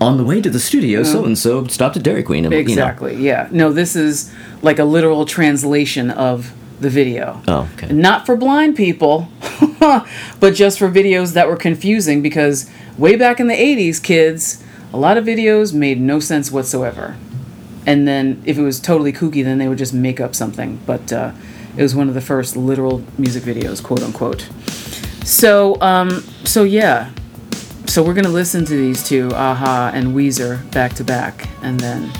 [0.00, 2.44] on the way to the studio, so and so stopped at Dairy Queen.
[2.44, 2.70] And, you know.
[2.70, 3.16] Exactly.
[3.16, 3.48] Yeah.
[3.50, 7.40] No, this is like a literal translation of the video.
[7.48, 7.92] Oh, okay.
[7.92, 9.28] Not for blind people,
[9.78, 14.96] but just for videos that were confusing because way back in the 80s, kids, a
[14.96, 17.16] lot of videos made no sense whatsoever.
[17.86, 20.80] And then if it was totally kooky, then they would just make up something.
[20.86, 21.32] But uh,
[21.76, 24.48] it was one of the first literal music videos, quote unquote.
[25.24, 27.10] So, um, so yeah.
[27.86, 32.10] So we're gonna listen to these two, a-ha and Weezer, back to back, and then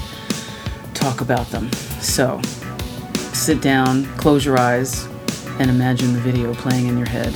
[0.92, 1.72] talk about them.
[2.00, 2.40] So,
[3.34, 5.06] sit down, close your eyes,
[5.58, 7.32] and imagine the video playing in your head.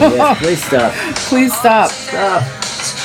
[0.00, 0.92] Yeah, please stop.
[1.28, 1.90] Please stop.
[1.90, 2.42] Stop.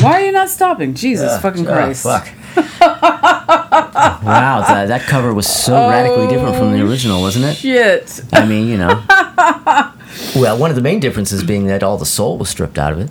[0.01, 0.93] Why are you not stopping?
[0.93, 2.03] Jesus fucking Oh, Christ.
[2.03, 2.27] fuck.
[2.81, 7.55] wow, that, that cover was so radically different from the oh, original, wasn't it?
[7.55, 8.21] Shit.
[8.31, 9.03] I mean, you know.
[10.35, 12.99] well, one of the main differences being that all the soul was stripped out of
[12.99, 13.09] it.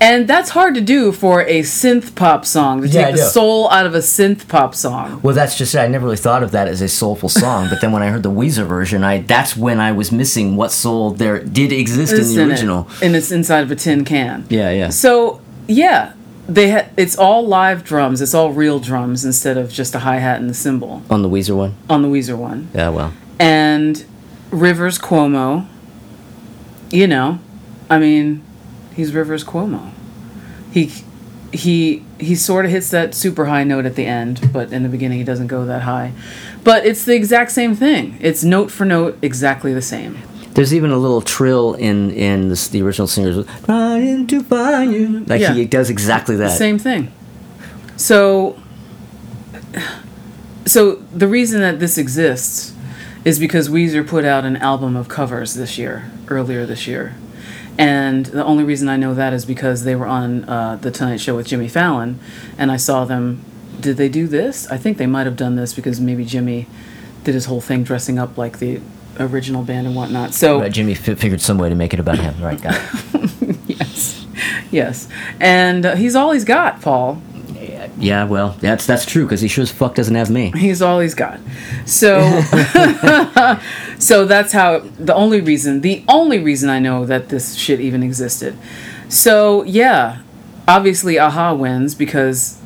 [0.00, 3.70] And that's hard to do for a synth pop song, to Yeah, take the soul
[3.70, 5.20] out of a synth pop song.
[5.22, 5.78] Well, that's just it.
[5.78, 8.22] I never really thought of that as a soulful song, but then when I heard
[8.22, 12.20] the Weezer version, I that's when I was missing what soul there did exist in
[12.20, 12.88] It's the in it, original.
[13.02, 14.44] and it's inside of a tin can.
[14.50, 14.90] Yeah, yeah.
[14.90, 16.12] So yeah,
[16.46, 18.20] they ha- it's all live drums.
[18.20, 21.28] It's all real drums instead of just a hi hat and the cymbal On the
[21.30, 21.74] Weezer one.
[21.88, 22.68] on the Weezer one.
[22.74, 23.14] Yeah, well.
[23.38, 24.04] And
[24.50, 25.66] Rivers Cuomo,
[26.90, 27.38] you know,
[27.90, 28.42] I mean,
[28.96, 29.92] he's Rivers Cuomo.
[30.72, 30.90] He
[31.52, 34.88] he he sort of hits that super high note at the end, but in the
[34.88, 36.12] beginning he doesn't go that high.
[36.64, 38.18] But it's the exact same thing.
[38.20, 40.18] It's note for note exactly the same.
[40.54, 43.46] There's even a little trill in in this, the original singers.
[43.64, 45.20] Trying to find you.
[45.20, 45.52] Like Yeah.
[45.54, 46.56] he does exactly that.
[46.56, 47.12] Same thing.
[47.96, 48.58] So,
[50.64, 52.74] so the reason that this exists
[53.24, 57.14] is because Weezer put out an album of covers this year, earlier this year,
[57.78, 61.18] and the only reason I know that is because they were on uh, the Tonight
[61.20, 62.18] Show with Jimmy Fallon,
[62.58, 63.44] and I saw them.
[63.80, 64.66] Did they do this?
[64.70, 66.66] I think they might have done this because maybe Jimmy
[67.24, 68.80] did his whole thing dressing up like the
[69.20, 70.32] original band and whatnot.
[70.32, 72.34] So Right, Jimmy fi- figured some way to make it about him.
[72.42, 72.74] Right, got
[73.66, 74.26] yes,
[74.70, 75.08] yes,
[75.40, 77.20] and uh, he's all he's got, Paul.
[77.98, 80.52] Yeah, well, that's that's true because he sure as fuck doesn't have me.
[80.54, 81.40] He's all he's got.
[81.86, 82.42] So,
[83.98, 84.80] so that's how.
[84.98, 88.58] The only reason, the only reason I know that this shit even existed.
[89.08, 90.20] So yeah,
[90.68, 92.58] obviously, a-ha wins because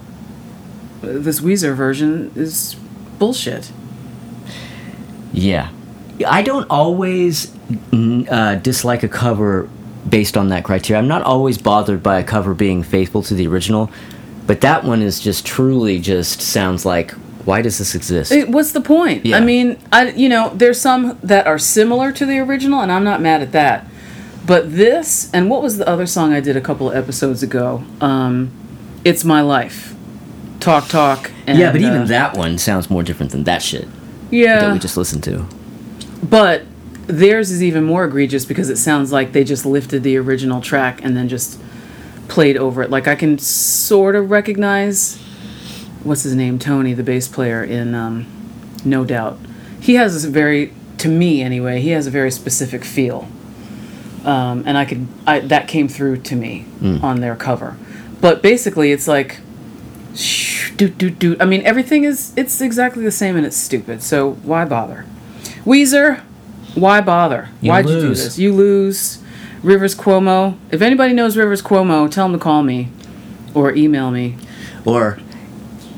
[1.01, 2.77] this Weezer version is
[3.19, 3.73] bullshit.
[5.33, 5.71] Yeah.
[6.27, 7.55] I don't always
[7.93, 9.69] uh, dislike a cover
[10.09, 11.01] based on that criteria.
[11.01, 13.91] I'm not always bothered by a cover being faithful to the original,
[14.51, 17.13] but that one is just truly just sounds like
[17.45, 18.33] why does this exist?
[18.33, 19.25] It- what's the point?
[19.25, 19.37] Yeah.
[19.37, 23.05] I mean, I you know, there's some that are similar to the original, and I'm
[23.05, 23.87] not mad at that.
[24.45, 27.85] But this, and what was the other song I did a couple of episodes ago?
[28.01, 28.51] Um,
[29.05, 29.95] "It's My Life,"
[30.59, 31.31] talk talk.
[31.47, 33.87] And, yeah, but even uh, that one sounds more different than that shit
[34.33, 35.47] Yeah, that we just listened to.
[36.29, 36.63] but
[37.07, 41.05] theirs is even more egregious because it sounds like they just lifted the original track
[41.05, 41.61] and then just
[42.31, 42.91] played over it.
[42.91, 45.19] Like I can sort of recognize
[46.03, 48.27] what's his name, Tony, the bass player in um,
[48.85, 49.39] No Doubt.
[49.81, 53.29] He has this very, to me anyway, he has a very specific feel,
[54.25, 56.65] um, and I could I, that came through to me
[57.03, 57.77] on their cover.
[58.21, 59.41] But basically, it's like.
[60.13, 61.41] Shh, doot, doot, doot.
[61.41, 65.07] I mean, everything is, it's exactly the same and it's stupid, so why bother?
[65.65, 66.21] Weezer,
[66.75, 67.49] why bother?
[67.61, 68.37] You Why'd you do this?
[68.37, 69.20] You lose.
[69.63, 70.57] Rivers Cuomo.
[70.71, 72.89] If anybody knows Rivers Cuomo, tell him to call me
[73.55, 74.37] or email me.
[74.85, 75.19] Or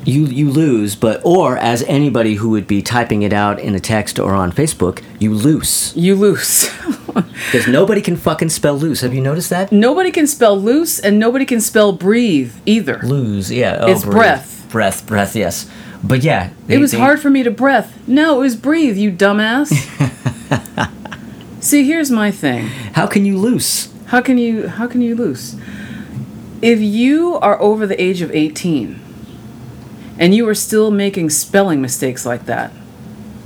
[0.04, 3.80] you you lose, but or as anybody who would be typing it out in a
[3.80, 5.96] text or on Facebook, you loose.
[5.96, 6.70] You lose.
[7.12, 9.02] Because nobody can fucking spell loose.
[9.02, 9.70] Have you noticed that?
[9.70, 13.00] nobody can spell loose and nobody can spell breathe either.
[13.02, 13.78] Lose, yeah.
[13.80, 14.14] oh, It's breathe.
[14.14, 14.66] breath.
[14.70, 15.68] Breath, breath, yes.
[16.02, 16.50] But yeah.
[16.68, 17.98] It was they- hard for me to breath.
[18.08, 19.68] No, it was breathe, you dumbass.
[21.62, 22.66] See, here's my thing.
[22.94, 23.88] How can you loose?
[24.06, 25.54] How can you how can you lose?
[26.60, 29.00] If you are over the age of 18
[30.18, 32.72] and you are still making spelling mistakes like that,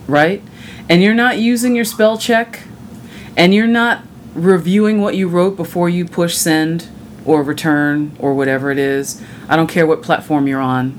[0.09, 0.43] right?
[0.89, 2.63] And you're not using your spell check
[3.37, 4.03] and you're not
[4.35, 6.89] reviewing what you wrote before you push send
[7.27, 9.23] or return or whatever it is.
[9.47, 10.99] I don't care what platform you're on.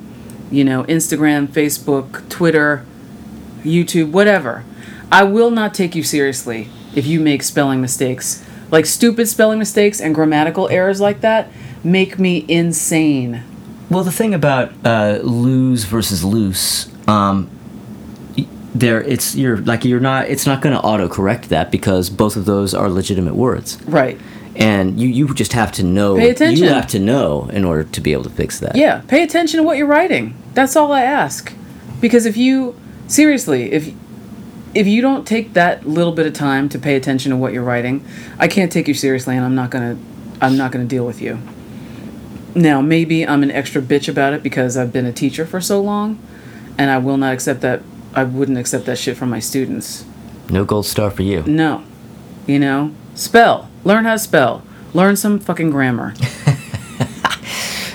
[0.52, 2.86] You know, Instagram, Facebook, Twitter,
[3.64, 4.64] YouTube, whatever.
[5.12, 8.44] I will not take you seriously if you make spelling mistakes.
[8.72, 11.50] Like stupid spelling mistakes and grammatical errors like that
[11.84, 13.44] make me insane.
[13.90, 17.50] Well, the thing about uh, lose versus loose, um,
[18.76, 20.28] there it's you're like you're not.
[20.28, 24.20] It's not going to auto correct that because both of those are legitimate words, Right.
[24.56, 26.18] and you you just have to know.
[26.18, 26.64] Pay attention.
[26.66, 28.76] You have to know in order to be able to fix that.
[28.76, 30.36] Yeah, pay attention to what you're writing.
[30.54, 31.54] That's all I ask.
[32.02, 32.76] Because if you
[33.08, 33.94] seriously, if
[34.78, 37.64] if you don't take that little bit of time to pay attention to what you're
[37.64, 38.06] writing,
[38.38, 40.04] I can't take you seriously and I'm not going to
[40.40, 41.40] I'm not going to deal with you.
[42.54, 45.82] Now, maybe I'm an extra bitch about it because I've been a teacher for so
[45.82, 46.20] long
[46.78, 47.82] and I will not accept that
[48.14, 50.06] I wouldn't accept that shit from my students.
[50.52, 51.42] No gold star for you.
[51.48, 51.84] No.
[52.46, 53.72] You know, spell.
[53.84, 54.62] Learn how to spell.
[54.94, 56.14] Learn some fucking grammar.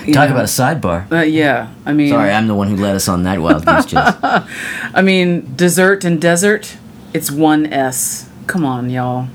[0.07, 0.35] You Talk know?
[0.35, 1.11] about a sidebar.
[1.13, 3.87] Uh, yeah, I mean, Sorry, I'm the one who led us on that wild goose
[3.87, 3.95] chase.
[4.23, 6.77] I mean, dessert and desert,
[7.15, 8.29] it's one S.
[8.47, 9.27] Come on, y'all.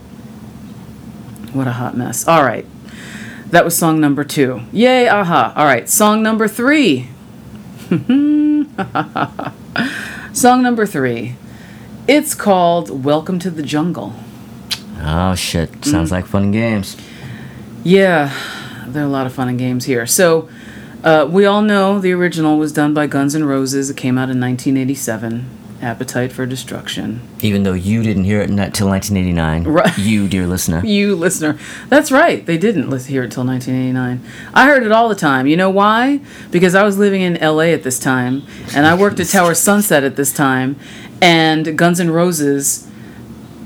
[1.53, 2.27] What a hot mess.
[2.27, 2.65] All right.
[3.51, 4.61] That was song number two.
[4.73, 5.53] Yay, a-ha.
[5.55, 7.07] All right, song number three.
[10.33, 11.35] song number three.
[12.09, 14.13] It's called Welcome to the Jungle.
[15.01, 15.71] Oh shit!
[15.71, 15.85] Mm.
[15.85, 16.97] Sounds like fun and games.
[17.83, 18.33] Yeah,
[18.87, 20.05] there are a lot of fun and games here.
[20.05, 20.49] So,
[21.03, 23.89] uh, we all know the original was done by Guns N' Roses.
[23.89, 25.49] It came out in 1987.
[25.79, 27.21] Appetite for Destruction.
[27.41, 29.95] Even though you didn't hear it until 1989, Right.
[29.95, 30.81] you, dear listener.
[30.83, 31.59] You listener.
[31.87, 32.43] That's right.
[32.43, 34.19] They didn't hear it till 1989.
[34.55, 35.45] I heard it all the time.
[35.45, 36.21] You know why?
[36.49, 38.41] Because I was living in LA at this time
[38.73, 40.77] and I worked at Tower Sunset at this time
[41.21, 42.89] and Guns N' Roses,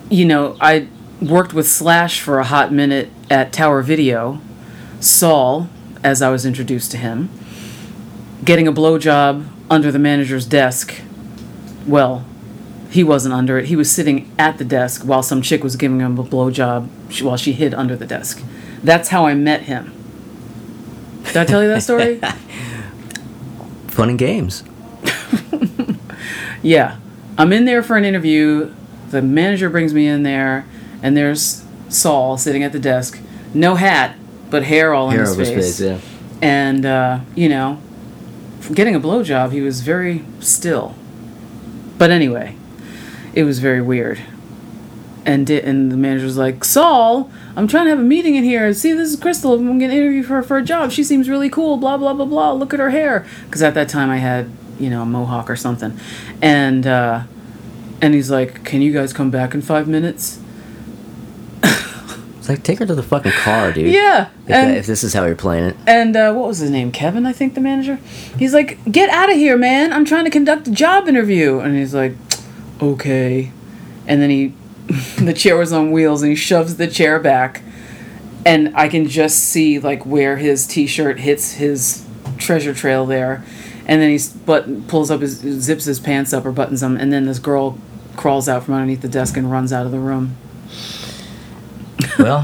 [0.09, 0.89] you know, I
[1.21, 4.41] worked with Slash for a hot minute at Tower Video.
[4.99, 5.69] Saul,
[6.03, 7.29] as I was introduced to him,
[8.43, 11.01] getting a blowjob under the manager's desk.
[11.87, 12.25] Well,
[12.89, 13.65] he wasn't under it.
[13.65, 17.21] He was sitting at the desk while some chick was giving him a blowjob sh-
[17.21, 18.43] while she hid under the desk.
[18.83, 19.93] That's how I met him.
[21.23, 22.17] Did I tell you that story?
[23.87, 24.63] Fun and games.
[26.61, 26.97] yeah.
[27.37, 28.73] I'm in there for an interview.
[29.09, 30.65] The manager brings me in there,
[31.01, 33.19] and there's Saul sitting at the desk.
[33.53, 34.17] No hat,
[34.51, 35.49] but hair all Hair in his face.
[35.49, 35.99] his face, yeah.
[36.43, 37.79] And, uh, you know,
[38.73, 40.93] getting a blowjob, he was very still.
[41.97, 42.55] But anyway,
[43.33, 44.19] it was very weird.
[45.25, 48.43] and did, and the manager was like, Saul, I'm trying to have a meeting in
[48.43, 48.73] here.
[48.73, 49.53] See, this is Crystal.
[49.53, 50.91] I'm gonna interview her for a job.
[50.91, 51.77] She seems really cool.
[51.77, 52.53] Blah blah blah blah.
[52.53, 53.25] Look at her hair.
[53.45, 54.49] Because at that time I had
[54.79, 55.95] you know a mohawk or something,
[56.41, 57.21] and uh,
[58.01, 60.39] and he's like, Can you guys come back in five minutes?
[62.51, 63.91] Like take her to the fucking car, dude.
[63.93, 64.29] Yeah.
[64.41, 65.77] If, that, if this is how you're playing it.
[65.87, 66.91] and uh, what was his name?
[66.91, 67.95] Kevin, I think the manager.
[68.37, 69.93] He's like, Get out of here, man.
[69.93, 71.59] I'm trying to conduct a job interview.
[71.59, 72.15] And he's like,
[72.81, 73.51] Okay.
[74.05, 74.53] And then he,
[75.17, 77.61] the chair was on wheels, and he shoves the chair back,
[78.45, 82.05] and I can just see like where his t-shirt hits his
[82.37, 83.45] treasure trail there,
[83.85, 87.13] and then he but pulls up his zips his pants up or buttons them, and
[87.13, 87.77] then this girl
[88.17, 90.35] crawls out from underneath the desk and runs out of the room.
[92.19, 92.43] Well,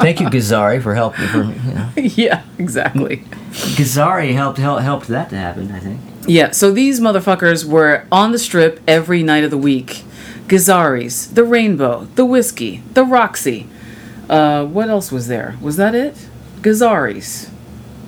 [0.00, 1.26] thank you, Gazzarri, for helping.
[1.28, 1.90] For you know.
[1.96, 3.18] yeah, exactly.
[3.50, 5.70] Gazzarri helped help, helped that to happen.
[5.72, 6.00] I think.
[6.26, 10.02] Yeah, so these motherfuckers were on the strip every night of the week.
[10.48, 13.66] Gazzarri's, the Rainbow, the Whisky, the Roxy.
[14.28, 15.56] Uh, what else was there?
[15.60, 16.26] Was that it?
[16.60, 17.50] Gazzarri's.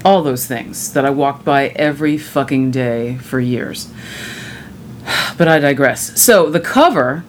[0.04, 3.90] All those things that I walked by every fucking day for years.
[5.38, 6.20] But I digress.
[6.20, 7.22] So the cover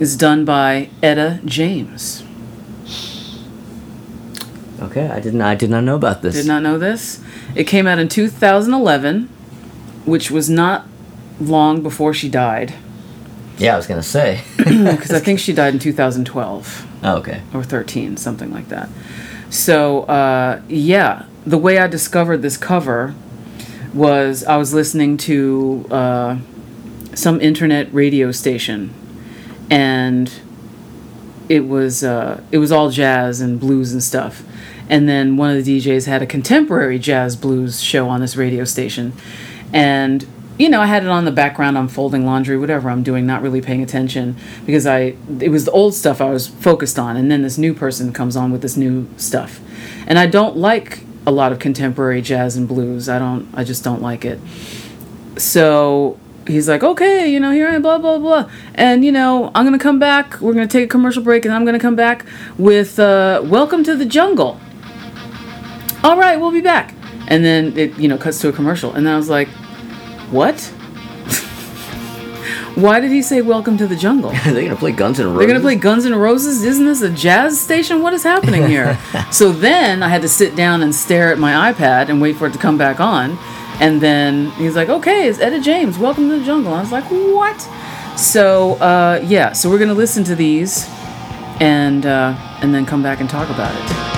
[0.00, 2.23] is done by Etta James.
[4.84, 5.40] Okay, I didn't.
[5.40, 6.34] I did not know about this.
[6.34, 7.22] Did not know this.
[7.54, 9.28] It came out in 2011,
[10.04, 10.86] which was not
[11.40, 12.74] long before she died.
[13.58, 14.42] Yeah, I was gonna say.
[14.58, 17.42] Because I think she died in 2012 oh, okay.
[17.52, 18.88] or 13, something like that.
[19.50, 23.14] So, uh, yeah, the way I discovered this cover
[23.92, 26.38] was I was listening to uh,
[27.14, 28.92] some internet radio station,
[29.70, 30.32] and
[31.48, 34.42] it was uh, it was all jazz and blues and stuff.
[34.88, 38.64] And then one of the DJs had a contemporary jazz blues show on this radio
[38.64, 39.12] station,
[39.72, 40.26] and
[40.58, 41.78] you know I had it on the background.
[41.78, 45.70] I'm folding laundry, whatever I'm doing, not really paying attention because I it was the
[45.70, 48.76] old stuff I was focused on, and then this new person comes on with this
[48.76, 49.60] new stuff,
[50.06, 53.08] and I don't like a lot of contemporary jazz and blues.
[53.08, 53.48] I don't.
[53.54, 54.38] I just don't like it.
[55.38, 58.50] So he's like, okay, you know, here I am, blah, blah, blah.
[58.74, 60.40] And, you know, I'm to come back.
[60.40, 62.24] We're to take a commercial break, and I'm to come back
[62.58, 64.60] with uh, Welcome to the Jungle.
[66.04, 66.94] All right, we'll be back.
[67.28, 68.92] And then it, you know, cuts to a commercial.
[68.92, 69.48] And then I was like,
[70.30, 70.60] what?
[72.74, 74.30] Why did he say Welcome to the Jungle?
[74.44, 75.38] They're gonna play Guns N' Roses.
[75.38, 76.62] They're gonna play Guns N' Roses.
[76.62, 78.02] Isn't this a jazz station?
[78.02, 78.98] What is happening here?
[79.32, 82.48] so then I had to sit down and stare at my iPad and wait for
[82.48, 83.38] it to come back on.
[83.80, 85.98] And then he's like, "Okay, it's Etta James.
[85.98, 87.58] Welcome to the jungle." I was like, "What?"
[88.18, 90.86] So uh, yeah, so we're gonna listen to these,
[91.60, 94.13] and uh, and then come back and talk about it.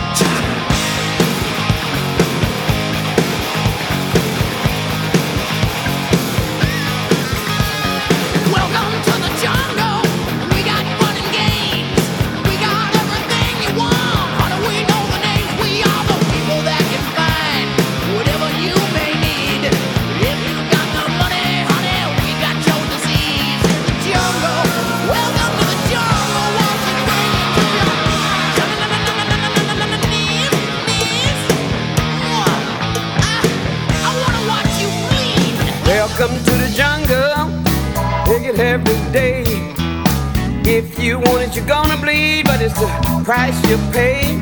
[41.17, 42.89] You want it, you're gonna bleed, but it's the
[43.25, 44.37] price you pay.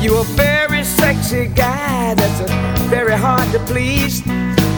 [0.00, 2.46] You're a very sexy guy that's a
[2.88, 4.20] very hard to please.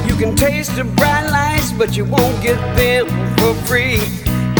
[0.07, 3.07] You can taste the bright lights, but you won't get them
[3.39, 3.99] for free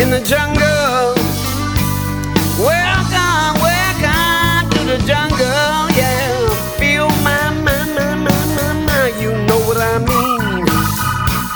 [0.03, 1.15] in the jungle.
[2.59, 6.49] Welcome, welcome to the jungle, yeah.
[6.81, 10.65] Feel my, my, my, my, my, my, you know what I mean.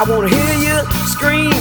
[0.01, 0.77] I wanna hear you
[1.09, 1.53] scream,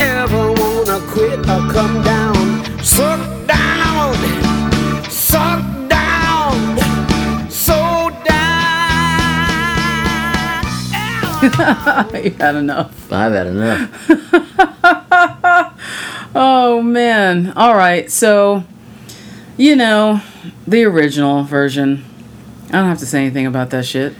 [0.00, 2.64] ever wanna quit or come down.
[2.82, 4.14] Suck down,
[5.10, 6.78] suck down,
[7.50, 8.34] so down.
[12.24, 13.12] you had enough.
[13.12, 13.90] I've had enough.
[16.34, 17.52] Oh man.
[17.56, 18.10] All right.
[18.10, 18.64] So,
[19.56, 20.20] you know,
[20.66, 22.04] the original version.
[22.68, 24.14] I don't have to say anything about that shit.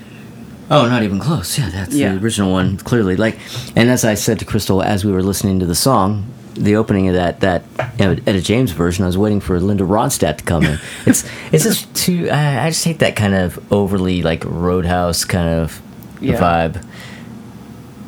[0.70, 1.58] Oh, not even close.
[1.58, 2.12] Yeah, that's Yeah.
[2.14, 2.76] the original one.
[2.78, 3.38] Clearly, like,
[3.74, 7.08] and as I said to Crystal as we were listening to the song, the opening
[7.08, 7.62] of that that
[7.98, 10.78] you know, Etta James version, I was waiting for Linda Ronstadt to come in.
[11.06, 12.28] It's it's just too.
[12.30, 15.80] I, I just hate that kind of overly like Roadhouse kind of
[16.20, 16.38] Yeah.
[16.40, 16.82] vibe.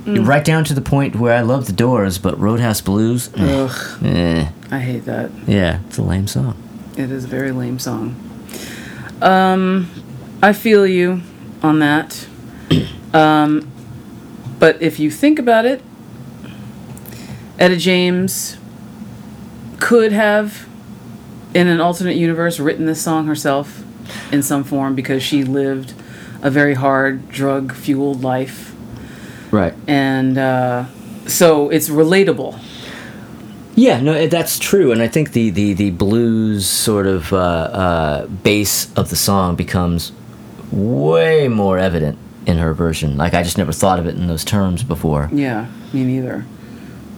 [0.06, 3.70] right down to the point where I love the Doors, but Roadhouse Blues, Ugh,
[4.04, 5.30] eh, I hate that.
[5.46, 6.54] yeah, it's a lame song.
[6.96, 8.16] It is a very lame song.
[9.22, 9.88] Um,
[10.42, 11.20] I feel you
[11.62, 12.26] on that.
[13.12, 13.70] Um,
[14.58, 15.82] but if you think about it,
[17.58, 18.56] Etta James
[19.78, 20.68] could have,
[21.54, 23.82] in an alternate universe, written this song herself
[24.32, 25.94] in some form because she lived
[26.42, 28.74] a very hard, drug fueled life.
[29.50, 29.74] Right.
[29.86, 30.86] And uh,
[31.26, 32.58] so it's relatable.
[33.74, 38.26] Yeah, no, that's true, and I think the the the blues sort of uh, uh,
[38.26, 40.12] base of the song becomes
[40.70, 43.16] way more evident in her version.
[43.16, 45.28] Like I just never thought of it in those terms before.
[45.32, 46.44] Yeah, me neither.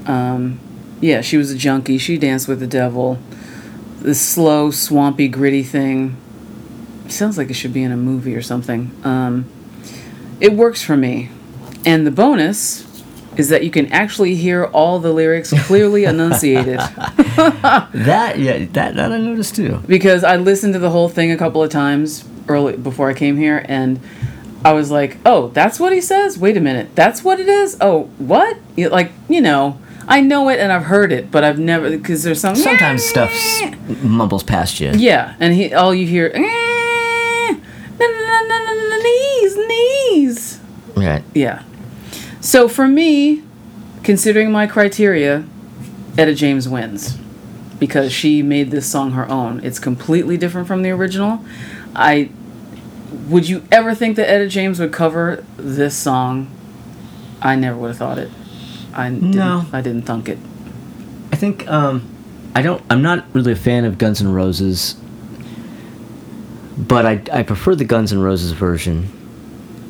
[0.07, 0.59] Um,
[1.01, 1.99] yeah, she was a junkie.
[1.99, 3.19] She danced with the devil.
[4.01, 6.17] This slow, swampy, gritty thing.
[7.09, 8.91] Sounds like it should be in a movie or something.
[9.05, 9.47] Um,
[10.41, 11.31] it works for me.
[11.85, 12.87] And the bonus
[13.37, 16.81] is that you can actually hear all the lyrics clearly enunciated.
[17.33, 19.83] That yeah, that that I noticed too.
[19.87, 23.37] because I listened to the whole thing a couple of times early before I came
[23.39, 24.01] here, and
[24.65, 27.77] I was like, "Oh, that's what he says." Wait a minute, that's what it is.
[27.81, 28.57] Oh, what?
[28.77, 32.41] Like you know, I know it and I've heard it, but I've never because there's
[32.41, 33.33] some Sometimes stuff
[34.03, 34.93] mumbles past you.
[34.93, 37.55] Yeah, and he all you hear, "Eh,
[39.03, 40.61] knees, knees.
[40.97, 41.23] Right.
[41.35, 41.63] Yeah.
[42.41, 43.43] So for me,
[44.03, 45.45] considering my criteria,
[46.19, 47.19] Etta James wins
[47.79, 49.61] because she made this song her own.
[49.65, 51.45] It's completely different from the original.
[51.95, 52.31] I
[53.33, 56.51] would you ever think that Etta James would cover this song?
[57.41, 58.31] I never would have thought it.
[58.95, 59.65] I didn't, No.
[59.73, 60.39] I didn't thunk it.
[61.33, 62.07] I think um,
[62.55, 62.83] I don't.
[62.91, 64.95] I'm not really a fan of Guns N' Roses,
[66.77, 69.09] but I I prefer the Guns N' Roses version.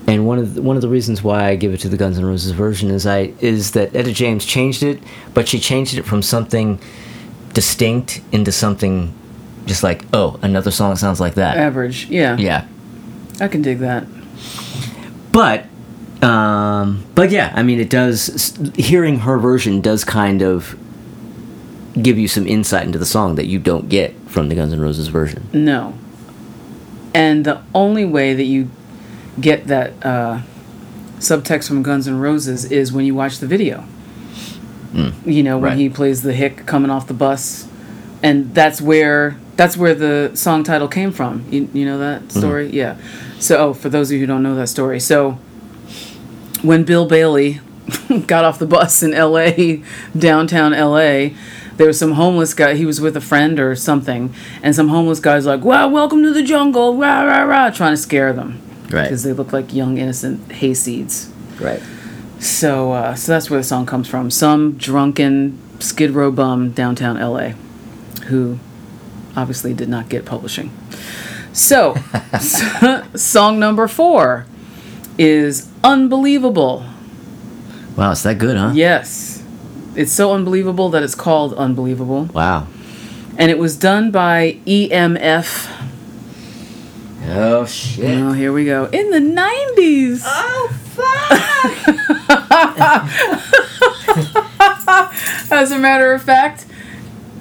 [0.07, 2.19] And one of the, one of the reasons why I give it to the Guns
[2.19, 5.01] N' Roses version is I is that Etta James changed it,
[5.35, 6.81] but she changed it from something
[7.53, 9.13] distinct into something
[9.67, 11.57] just like oh another song sounds like that.
[11.57, 12.37] Average, yeah.
[12.37, 12.67] Yeah,
[13.41, 14.07] I can dig that.
[15.33, 15.67] but
[16.23, 18.57] um, but yeah, I mean it does.
[18.77, 20.79] Hearing her version does kind of
[22.01, 24.81] give you some insight into the song that you don't get from the Guns N'
[24.81, 25.49] Roses version.
[25.53, 25.95] No.
[27.15, 28.71] And the only way that you
[29.39, 30.41] get that uh,
[31.19, 33.85] subtext from Guns N' Roses is when you watch the video.
[35.25, 35.79] You know, when right.
[35.79, 37.67] he plays the hick coming off the bus,
[38.23, 41.45] and that's where that's where the song title came from.
[41.51, 42.97] You, you know that story, yeah.
[43.39, 45.33] So, oh, for those of you who don't know that story, so
[46.63, 47.61] when Bill Bailey
[48.27, 49.83] got off the bus in L.A.,
[50.17, 51.35] downtown L.A.,
[51.77, 52.75] there was some homeless guy.
[52.75, 54.33] He was with a friend or something,
[54.63, 57.97] and some homeless guy's like, "Wow, welcome to the jungle!" Rah rah rah, trying to
[57.97, 59.05] scare them Right.
[59.05, 61.31] because they look like young innocent hayseeds.
[61.61, 61.81] Right.
[62.41, 64.31] So, uh, so that's where the song comes from.
[64.31, 67.55] Some drunken Skid Row bum downtown LA,
[68.27, 68.59] who
[69.37, 70.71] obviously did not get publishing.
[71.53, 71.97] So,
[73.15, 74.47] song number four
[75.19, 76.85] is Unbelievable.
[77.97, 78.71] Wow, it's that good, huh?
[78.75, 79.43] Yes.
[79.95, 82.25] It's so unbelievable that it's called Unbelievable.
[82.33, 82.67] Wow.
[83.37, 85.71] And it was done by EMF.
[87.29, 88.19] Oh shit.
[88.19, 88.87] Oh, here we go.
[88.87, 90.23] In the 90s.
[90.25, 91.33] Oh fuck.
[95.53, 96.67] As a matter of fact,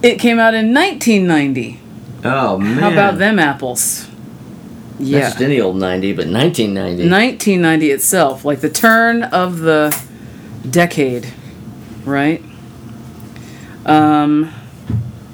[0.03, 1.79] it came out in 1990.
[2.23, 2.77] Oh man.
[2.77, 4.07] How about them apples?
[4.99, 5.19] Not Yeah.
[5.21, 7.09] just any old ninety, but nineteen ninety.
[7.09, 9.97] 1990 itself, like the turn of the
[10.69, 11.33] decade,
[12.05, 12.43] right?
[13.85, 14.53] Um,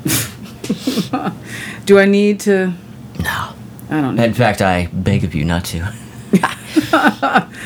[1.85, 2.73] do I need to?
[3.19, 3.49] No.
[3.89, 4.23] I don't know.
[4.23, 5.93] In fact, I beg of you not to.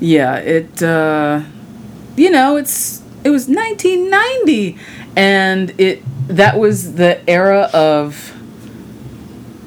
[0.00, 0.80] Yeah, it.
[0.80, 1.42] Uh,
[2.16, 4.78] you know, it's it was 1990,
[5.16, 8.34] and it that was the era of.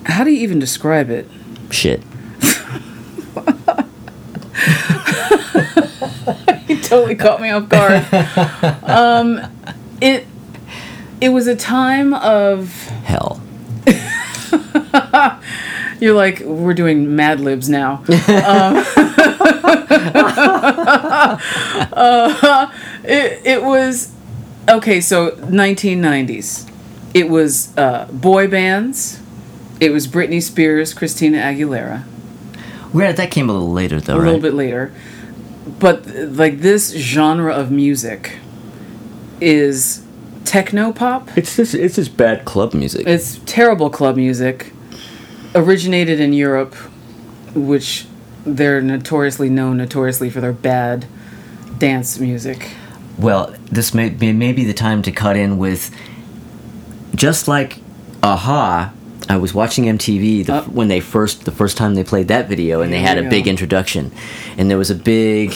[0.06, 1.28] How do you even describe it?
[1.70, 2.02] Shit.
[6.72, 8.06] You totally caught me off guard.
[8.84, 9.42] um,
[10.00, 10.26] it
[11.20, 12.74] it was a time of
[13.04, 13.42] Hell.
[16.00, 17.96] you're like we're doing Mad Libs now.
[18.08, 18.86] um,
[21.94, 22.72] uh,
[23.04, 24.14] it it was
[24.70, 25.02] okay.
[25.02, 26.70] So 1990s.
[27.14, 29.20] It was uh, boy bands.
[29.80, 32.04] It was Britney Spears, Christina Aguilera.
[32.94, 34.26] Where that came a little later, though, a right?
[34.26, 34.94] little bit later.
[35.80, 38.38] But like this genre of music
[39.40, 40.04] is
[40.46, 41.30] techno pop.
[41.38, 43.08] It's just it's just bad club music.
[43.08, 44.74] It's terrible club music.
[45.54, 46.76] Originated in Europe,
[47.54, 48.06] which
[48.46, 51.06] they're notoriously known notoriously for their bad
[51.78, 52.72] dance music.
[53.18, 55.92] Well, this may, may, be the time to cut in with
[57.16, 57.78] just like
[58.24, 58.94] a-ha.
[59.30, 60.62] I was watching MTV the, Oh.
[60.64, 63.46] when they first the first time they played that video, and they had a big
[63.46, 63.52] go.
[63.52, 64.12] introduction,
[64.58, 65.54] and there was a big.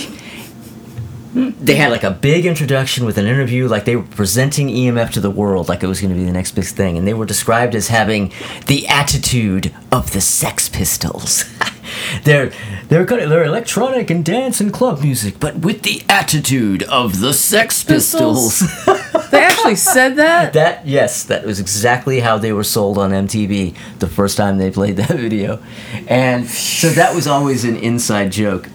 [1.34, 5.20] They had like a big introduction with an interview, like they were presenting EMF to
[5.20, 7.26] the world, like it was going to be the next big thing, and they were
[7.26, 8.32] described as having
[8.68, 11.44] the attitude of the Sex Pistols.
[12.24, 12.52] they're
[12.88, 17.34] they're good, they're electronic and dance and club music, but with the attitude of the
[17.34, 18.62] Sex Pistols?
[18.62, 19.02] Pistols.
[19.32, 20.54] They actually said that.
[20.54, 24.72] That yes, that was exactly how they were sold on MTV the first time they
[24.72, 25.62] played that video,
[26.08, 28.70] and so that was always an inside joke.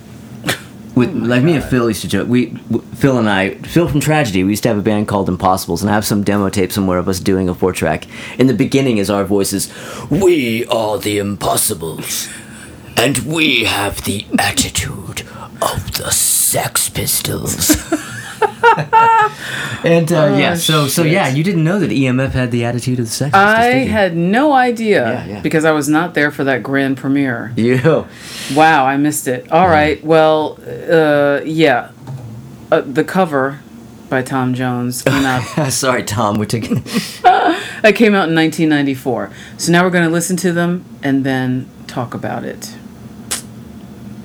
[0.94, 2.28] With like me and Phil used to joke.
[2.28, 2.56] We
[2.96, 5.90] Phil and I, Phil from Tragedy, we used to have a band called Impossibles, and
[5.90, 8.06] I have some demo tape somewhere of us doing a four track.
[8.38, 9.72] In the beginning, is our voices,
[10.10, 12.28] "We are the Impossibles,
[13.00, 15.22] and we have the attitude
[15.62, 17.70] of the Sex Pistols."
[19.84, 23.06] and uh, yeah, so so yeah, you didn't know that EMF had the attitude of
[23.06, 23.42] the Sex Pistols.
[23.44, 25.40] I had no idea Yeah, yeah.
[25.40, 27.52] because I was not there for that grand premiere.
[27.56, 28.06] You.
[28.54, 29.50] Wow, I missed it.
[29.50, 31.92] All right, well, uh, yeah,
[32.70, 33.60] uh, the cover
[34.08, 35.42] by Tom Jones came out.
[35.72, 36.38] Sorry, Tom.
[36.38, 36.82] We're taking.
[36.84, 39.30] It came out in 1994.
[39.56, 42.74] So now we're going to listen to them and then talk about it.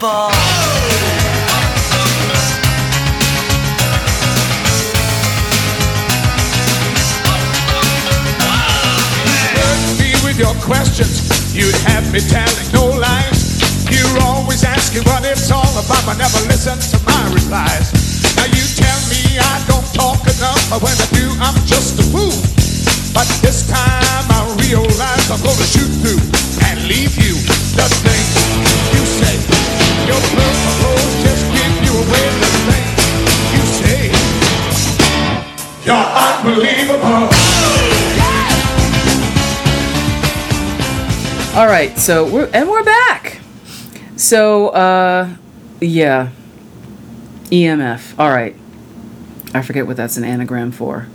[0.00, 0.32] Burden
[10.00, 11.28] me with your questions.
[11.52, 13.60] You'd have me telling no lies.
[13.92, 17.92] You're always asking what it's all about, but never listen to my replies.
[18.40, 22.04] Now you tell me I don't talk enough, but when I do, I'm just a
[22.08, 22.32] fool.
[23.12, 26.24] But this time I realize I'm gonna shoot through
[26.72, 27.36] and leave you
[27.76, 28.32] the things
[28.96, 29.29] you say.
[41.60, 43.38] All right, so we're and we're back.
[44.16, 45.28] So uh
[45.78, 46.30] yeah.
[47.50, 48.18] EMF.
[48.18, 48.56] All right.
[49.52, 51.06] I forget what that's an anagram for.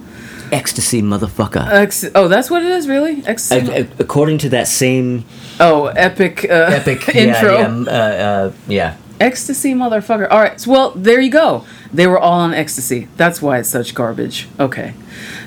[0.52, 1.68] Ecstasy, motherfucker.
[1.74, 3.26] Ex- oh, that's what it is, really?
[3.26, 3.72] Ecstasy.
[3.72, 5.26] A- a- according to that same
[5.60, 7.54] oh, epic, uh, epic intro.
[7.58, 8.98] Yeah, yeah, uh, uh, yeah.
[9.20, 10.28] Ecstasy, motherfucker.
[10.30, 10.62] All right.
[10.62, 11.66] So, well, there you go.
[11.92, 13.08] They were all on ecstasy.
[13.18, 14.48] That's why it's such garbage.
[14.60, 14.94] Okay.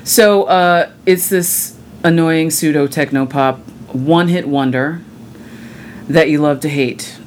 [0.03, 3.61] So, uh, it's this annoying pseudo techno pop
[3.93, 5.01] one hit wonder
[6.07, 7.17] that you love to hate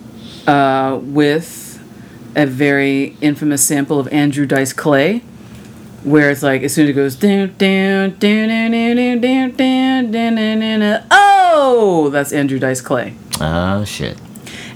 [0.46, 1.82] uh, with
[2.34, 5.22] a very infamous sample of Andrew Dice Clay.
[6.04, 10.10] Where it's like as soon as it goes down down down down down down down
[10.10, 13.14] down down down oh that's Andrew Dice Clay.
[13.40, 14.18] Oh shit.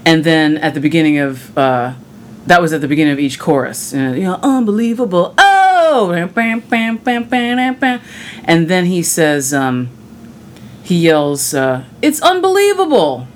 [0.05, 1.95] And then at the beginning of uh,
[2.47, 5.35] that was at the beginning of each chorus, and, you know, unbelievable.
[5.37, 6.11] Oh,
[8.45, 9.89] and then he says, um,
[10.87, 13.27] he yells, uh, "It's unbelievable!"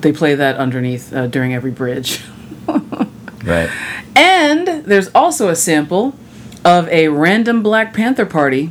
[0.00, 2.22] They play that underneath uh, during every bridge.
[3.42, 3.70] Right.
[4.14, 6.14] And there's also a sample
[6.62, 8.70] of a random Black Panther party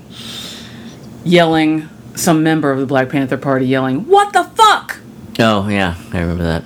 [1.23, 4.99] yelling, some member of the Black Panther party yelling, "What the fuck!"
[5.39, 6.63] Oh yeah, I remember that.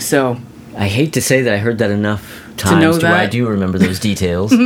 [0.00, 0.38] So
[0.76, 3.46] I hate to say that I heard that enough times know to, where I do
[3.46, 4.52] remember those details.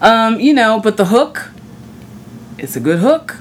[0.00, 1.50] Um, you know, but the hook,
[2.58, 3.36] it's a good hook.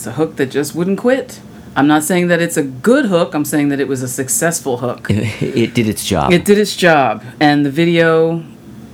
[0.00, 1.42] It's a hook that just wouldn't quit.
[1.76, 3.34] I'm not saying that it's a good hook.
[3.34, 5.08] I'm saying that it was a successful hook.
[5.10, 6.32] it did its job.
[6.32, 8.42] It did its job, and the video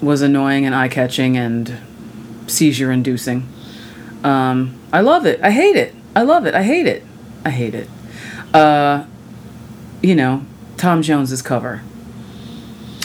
[0.02, 1.78] was annoying and eye-catching and
[2.48, 3.48] seizure-inducing.
[4.24, 5.40] Um, I love it.
[5.44, 5.94] I hate it.
[6.16, 6.56] I love it.
[6.56, 7.04] I hate it.
[7.44, 7.88] I hate it.
[8.52, 9.04] Uh,
[10.02, 10.44] you know,
[10.76, 11.82] Tom Jones's cover.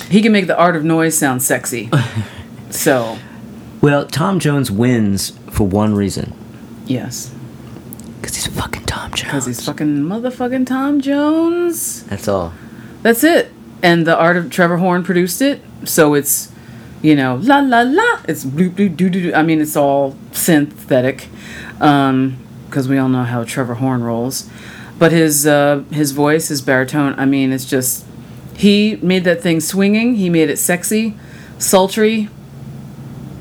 [0.09, 1.91] He can make the art of noise sound sexy.
[2.71, 3.19] so,
[3.79, 6.33] well, Tom Jones wins for one reason.
[6.87, 7.35] yes.
[8.21, 9.23] Because he's fucking Tom Jones.
[9.23, 12.03] Because he's fucking motherfucking Tom Jones.
[12.03, 12.53] That's all.
[13.01, 13.51] That's it.
[13.81, 16.51] And the art of Trevor Horn produced it, so it's
[17.01, 18.21] you know, la la la.
[18.27, 19.33] It's bloop bloop doo doo doo.
[19.33, 21.27] I mean, it's all synthetic,
[21.73, 24.49] because we all know how Trevor Horn rolls.
[24.99, 27.15] But his uh, his voice, his baritone.
[27.17, 28.05] I mean, it's just
[28.55, 30.15] he made that thing swinging.
[30.15, 31.15] He made it sexy,
[31.57, 32.29] sultry.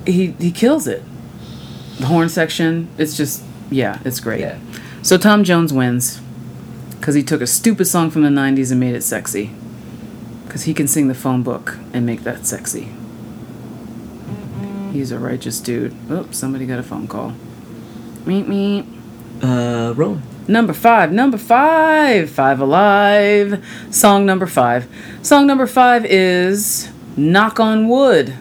[0.06, 1.02] He he kills it.
[1.98, 2.88] The horn section.
[2.96, 4.40] It's just yeah, it's great.
[4.40, 4.58] Yeah.
[5.02, 6.20] So Tom Jones wins
[6.98, 9.50] because he took a stupid song from the '90s and made it sexy.
[10.46, 12.88] Because he can sing the phone book and make that sexy.
[14.92, 15.94] He's a righteous dude.
[16.10, 17.34] Oops, somebody got a phone call.
[18.26, 18.86] Meet me.
[19.42, 20.20] Uh, roll.
[20.48, 23.64] Number five, number five, Five Alive.
[23.90, 24.88] Song number five.
[25.22, 28.34] Song number five is Knock on Wood.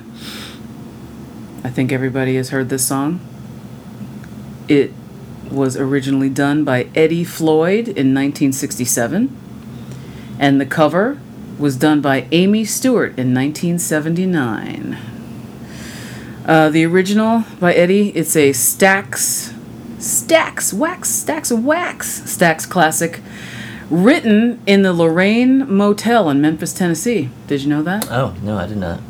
[1.64, 3.20] I think everybody has heard this song.
[4.68, 4.92] It
[5.52, 9.36] was originally done by Eddie Floyd in 1967,
[10.40, 11.20] and the cover
[11.58, 14.98] was done by Amy Stewart in 1979.
[16.46, 19.54] Uh, the original by Eddie, it's a Stax,
[19.98, 23.22] Stax, Wax, Stacks of Wax, Stax classic,
[23.90, 27.30] written in the Lorraine Motel in Memphis, Tennessee.
[27.48, 28.10] Did you know that?
[28.10, 29.02] Oh no, I didn't.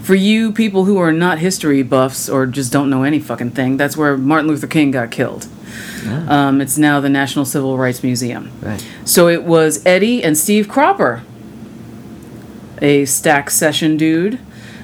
[0.00, 3.78] For you people who are not history buffs or just don't know any fucking thing,
[3.78, 5.48] that's where Martin Luther King got killed.
[6.28, 8.50] Um, it's now the National Civil Rights Museum.
[8.60, 8.84] Right.
[9.04, 11.22] So it was Eddie and Steve Cropper,
[12.82, 14.38] a Stax session dude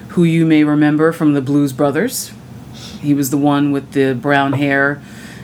[0.09, 2.31] who you may remember from the Blues Brothers.
[3.01, 5.01] He was the one with the brown hair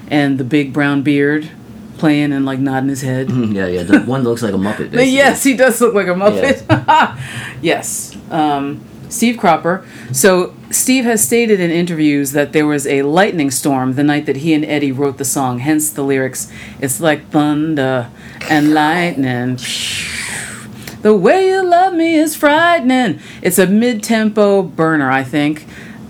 [0.09, 1.49] and the big brown beard
[1.97, 3.29] playing and like nodding his head.
[3.29, 3.83] Yeah, yeah.
[3.83, 4.93] The one that looks like a muppet.
[5.11, 6.63] Yes, he does look like a Muppet.
[7.61, 8.15] yes.
[8.29, 9.85] Um, Steve Cropper.
[10.11, 14.37] So Steve has stated in interviews that there was a lightning storm the night that
[14.37, 15.59] he and Eddie wrote the song.
[15.59, 16.51] Hence the lyrics,
[16.81, 18.09] "It's like thunder
[18.49, 19.59] and lightning."
[21.01, 23.19] The way you love me is frightening.
[23.41, 25.65] It's a mid-tempo burner, I think.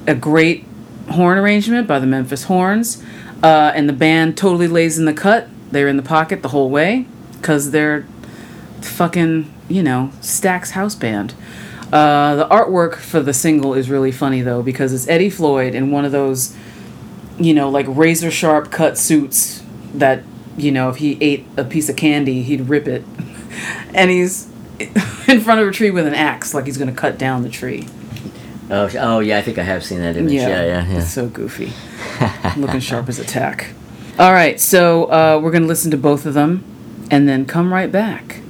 [0.08, 0.66] A great
[1.10, 3.04] horn arrangement by the Memphis Horns,
[3.44, 5.50] uh, and the band totally lays in the cut.
[5.72, 8.06] They're in the pocket the whole way because they're
[8.82, 11.34] fucking, you know, Stax house band.
[11.92, 15.92] Uh, the artwork for the single is really funny though because it's Eddie Floyd in
[15.92, 16.56] one of those,
[17.38, 19.64] you know, like razor sharp cut suits
[19.94, 20.24] that,
[20.58, 23.04] you know, if he ate a piece of candy, he'd rip it.
[23.94, 24.50] and he's
[25.28, 27.88] in front of a tree with an axe, like he's gonna cut down the tree.
[28.70, 30.34] Oh, oh yeah, I think I have seen that image.
[30.34, 30.98] Yeah, yeah, yeah.
[30.98, 31.72] It's so goofy.
[32.58, 33.68] Looking sharp as a tack.
[34.20, 36.64] All right, so uh, we're going to listen to both of them
[37.12, 38.42] and then come right back.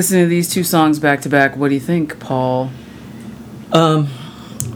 [0.00, 2.70] Listening to these two songs back to back, what do you think, Paul?
[3.70, 4.08] Um,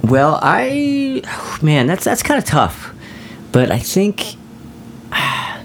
[0.02, 1.22] well, I
[1.62, 2.94] man, that's that's kind of tough,
[3.50, 4.34] but I think,
[5.10, 5.62] yeah.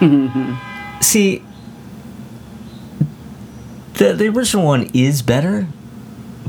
[1.00, 1.44] See,
[3.98, 5.68] the the original one is better,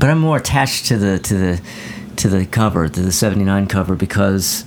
[0.00, 1.60] but I'm more attached to the to the
[2.16, 4.64] to the cover, to the '79 cover, because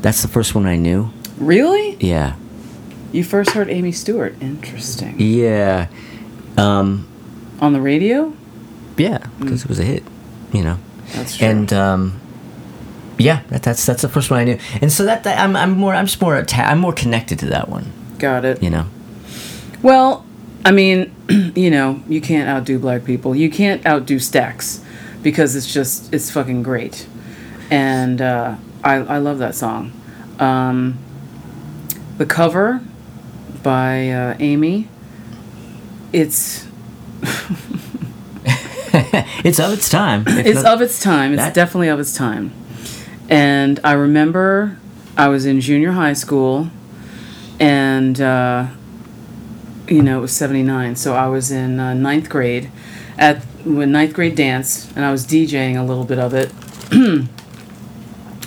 [0.00, 1.10] that's the first one I knew.
[1.36, 1.98] Really?
[2.00, 2.36] Yeah.
[3.12, 4.34] You first heard Amy Stewart.
[4.40, 5.16] Interesting.
[5.18, 5.88] Yeah.
[6.56, 7.08] Um,
[7.60, 8.32] On the radio?
[8.96, 10.02] yeah, because it was a hit,
[10.52, 10.78] you know.
[11.14, 11.48] That's true.
[11.48, 12.20] And um,
[13.18, 14.58] yeah, that, that's that's the first one I knew.
[14.82, 17.46] And so that, that I'm I'm more I'm just more atta- I'm more connected to
[17.46, 18.62] that one, Got it.
[18.62, 18.86] you know.
[19.82, 20.24] Well,
[20.66, 21.14] I mean,
[21.56, 23.34] you know, you can't outdo black people.
[23.34, 24.82] You can't outdo Stax
[25.22, 27.06] because it's just it's fucking great,
[27.70, 29.92] and uh, I I love that song.
[30.38, 30.98] Um,
[32.18, 32.82] the cover
[33.62, 34.88] by uh, Amy.
[36.12, 36.66] It's
[39.44, 40.24] It's of its time.
[40.26, 41.32] If it's of its time.
[41.32, 42.52] It's That- definitely of its time.
[43.28, 44.78] And I remember
[45.16, 46.70] I was in junior high school,
[47.60, 48.66] and uh,
[49.88, 52.70] you know it was '79, so I was in uh, ninth grade
[53.16, 56.52] at when ninth grade dance, and I was DJing a little bit of it.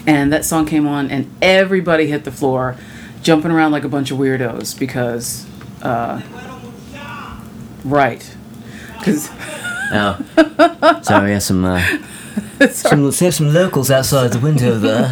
[0.06, 2.76] and that song came on, and everybody hit the floor,
[3.24, 5.48] jumping around like a bunch of weirdos because,
[5.82, 6.22] uh,
[7.84, 8.36] right,
[9.00, 9.30] because.
[9.96, 10.18] Oh.
[11.04, 11.80] Sorry, we have some, uh,
[12.70, 15.12] some, we have some locals outside the window there.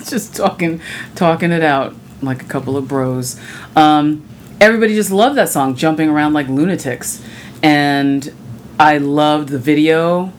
[0.04, 0.80] just talking
[1.14, 3.40] talking it out like a couple of bros
[3.74, 4.26] um,
[4.60, 7.22] everybody just loved that song jumping around like lunatics
[7.62, 8.32] and
[8.78, 10.32] i loved the video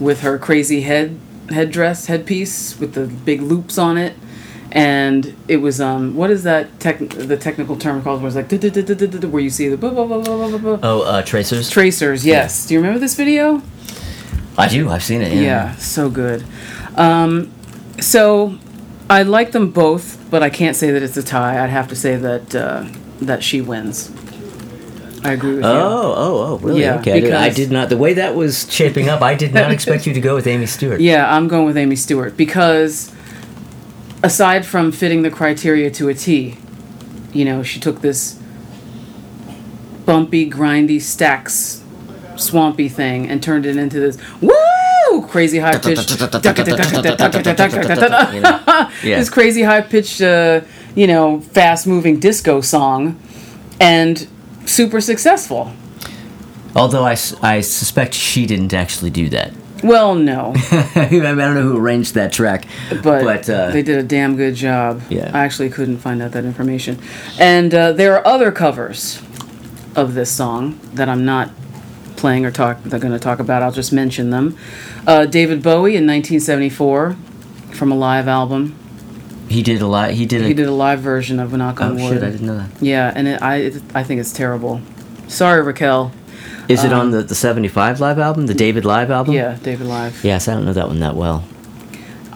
[0.00, 1.18] with her crazy head
[1.50, 4.14] headdress headpiece with the big loops on it
[4.72, 8.50] and it was um what is that tech the technical term called where it's like
[9.32, 10.78] where you see the blah, blah, blah, blah, blah, blah.
[10.82, 11.70] Oh, uh, tracers.
[11.70, 13.62] tracers yes do you remember this video
[14.56, 14.90] I do.
[14.90, 15.32] I've seen it.
[15.32, 15.40] Yeah.
[15.40, 16.44] yeah, so good.
[16.94, 17.50] Um,
[18.00, 18.58] so
[19.08, 21.62] I like them both, but I can't say that it's a tie.
[21.62, 22.84] I'd have to say that uh,
[23.22, 24.10] that she wins.
[25.24, 25.80] I agree with Oh, you.
[25.80, 26.80] oh, oh, oh, really?
[26.82, 27.12] Yeah, okay.
[27.12, 27.88] I did, I did not.
[27.88, 30.66] The way that was shaping up, I did not expect you to go with Amy
[30.66, 31.00] Stewart.
[31.00, 33.11] Yeah, I'm going with Amy Stewart because
[34.22, 36.56] aside from fitting the criteria to a T,
[37.32, 38.38] you know, she took this
[40.04, 41.80] bumpy, grindy, Stax,
[42.38, 46.10] swampy thing and turned it into this woo crazy high pitched
[48.34, 48.60] You know?
[49.02, 49.18] Yeah.
[49.18, 50.60] this crazy high pitched, uh,
[50.94, 53.20] you know, fast moving disco song,
[53.80, 54.26] and
[54.64, 55.72] super successful.
[56.74, 59.52] Although I, I suspect she didn't actually do that.
[59.82, 64.02] Well, no, I don't know who arranged that track, but, but uh, they did a
[64.02, 65.02] damn good job.
[65.10, 65.30] Yeah.
[65.34, 67.00] I actually couldn't find out that information.
[67.38, 69.20] And uh, there are other covers
[69.96, 71.50] of this song that I'm not
[72.16, 72.82] playing or talk.
[72.84, 73.62] They're going to talk about.
[73.62, 74.56] I'll just mention them.
[75.06, 77.16] Uh, David Bowie in 1974
[77.72, 78.78] from a live album.
[79.48, 80.12] he did a lot.
[80.12, 80.46] He did a.
[80.46, 82.14] He did a live version of Knock oh on Wood.
[82.14, 82.22] shit!
[82.22, 82.70] I didn't know that.
[82.80, 84.80] Yeah, and it, I it, I think it's terrible.
[85.26, 86.12] Sorry, Raquel.
[86.72, 89.30] Is it on the the '75 live album, the David live album?
[89.30, 90.24] Um, Yeah, David Live.
[90.24, 91.44] Yes, I don't know that one that well.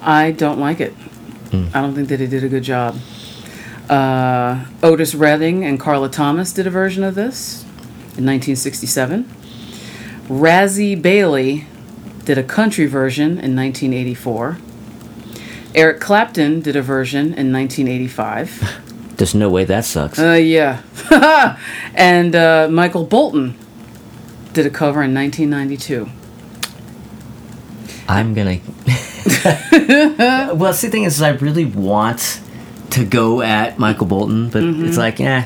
[0.01, 0.93] I don't like it.
[1.51, 1.67] Hmm.
[1.75, 2.97] I don't think that he did a good job.
[3.89, 7.63] Uh, Otis Redding and Carla Thomas did a version of this
[8.17, 9.25] in 1967.
[10.29, 11.67] Razzy Bailey
[12.25, 14.59] did a country version in 1984.
[15.75, 18.83] Eric Clapton did a version in 1985.
[19.17, 20.19] There's no way that sucks.
[20.19, 20.83] Uh, yeah.
[21.95, 23.57] and uh, Michael Bolton
[24.57, 26.09] did a cover in 1992.
[28.09, 28.59] I'm gonna.
[30.55, 32.41] well, see, the thing is, I really want
[32.91, 34.87] to go at Michael Bolton, but Mm-hmm.
[34.87, 35.45] it's like, eh.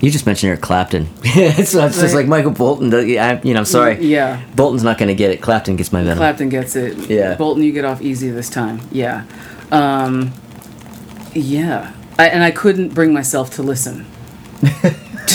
[0.00, 2.92] You just mentioned Eric Clapton, so it's just like Michael Bolton.
[2.92, 4.04] I, you know, I'm sorry.
[4.04, 4.42] Yeah.
[4.56, 5.40] Bolton's not gonna get it.
[5.40, 6.18] Clapton gets my venom.
[6.18, 7.08] Clapton gets it.
[7.08, 7.36] Yeah.
[7.36, 8.80] Bolton, you get off easy this time.
[8.90, 9.24] Yeah.
[9.70, 10.32] Um,
[11.34, 11.92] yeah.
[12.18, 14.04] I, and I couldn't bring myself to listen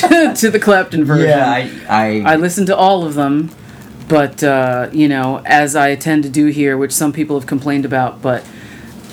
[0.02, 1.30] to, to the Clapton version.
[1.30, 1.50] yeah,
[1.90, 3.52] I, I, I listened to all of them,
[4.08, 7.86] but uh, you know, as I tend to do here, which some people have complained
[7.86, 8.44] about, but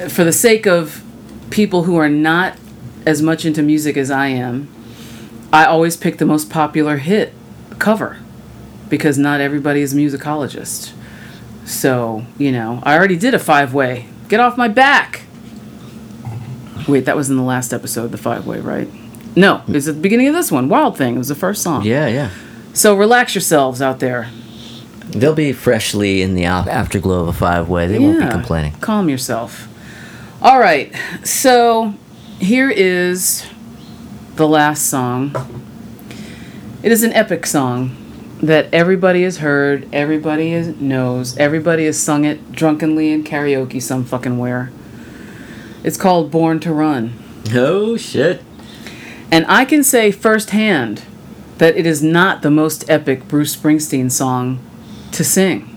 [0.09, 1.03] for the sake of
[1.51, 2.59] people who are not
[3.07, 4.68] as much into music as I am,
[5.53, 7.32] I always pick the most popular hit
[7.78, 8.18] cover
[8.89, 10.93] because not everybody is a musicologist.
[11.64, 14.07] So, you know, I already did a five way.
[14.28, 15.22] Get off my back!
[16.87, 18.89] Wait, that was in the last episode, the five way, right?
[19.37, 20.68] No, it was at the beginning of this one.
[20.68, 21.16] Wild Thing.
[21.16, 21.85] It was the first song.
[21.85, 22.30] yeah, yeah.
[22.72, 24.28] So relax yourselves out there.
[25.11, 27.87] They'll be freshly in the afterglow of a five way.
[27.87, 28.72] They won't be complaining.
[28.80, 29.68] Calm yourself.
[30.43, 30.93] All right.
[31.22, 31.95] So
[32.41, 33.47] here is
[34.35, 35.35] the last song.
[36.82, 37.97] It is an epic song
[38.43, 44.05] that everybody has heard, everybody is, knows, everybody has sung it drunkenly in karaoke some
[44.05, 44.70] fucking where.
[45.85, 47.12] It's called Born to Run.
[47.55, 48.43] Oh shit!
[49.35, 51.03] And I can say firsthand
[51.59, 54.61] that it is not the most epic Bruce Springsteen song
[55.11, 55.76] to sing.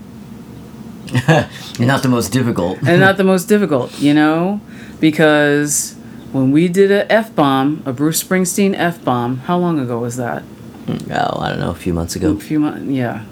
[1.25, 1.47] And
[1.79, 2.77] not the most difficult.
[2.83, 4.61] and not the most difficult, you know,
[4.99, 5.95] because
[6.31, 9.37] when we did a F bomb, a Bruce Springsteen F bomb.
[9.39, 10.43] How long ago was that?
[10.87, 12.33] Oh, I don't know, a few months ago.
[12.33, 12.85] A few months.
[12.85, 13.25] Yeah.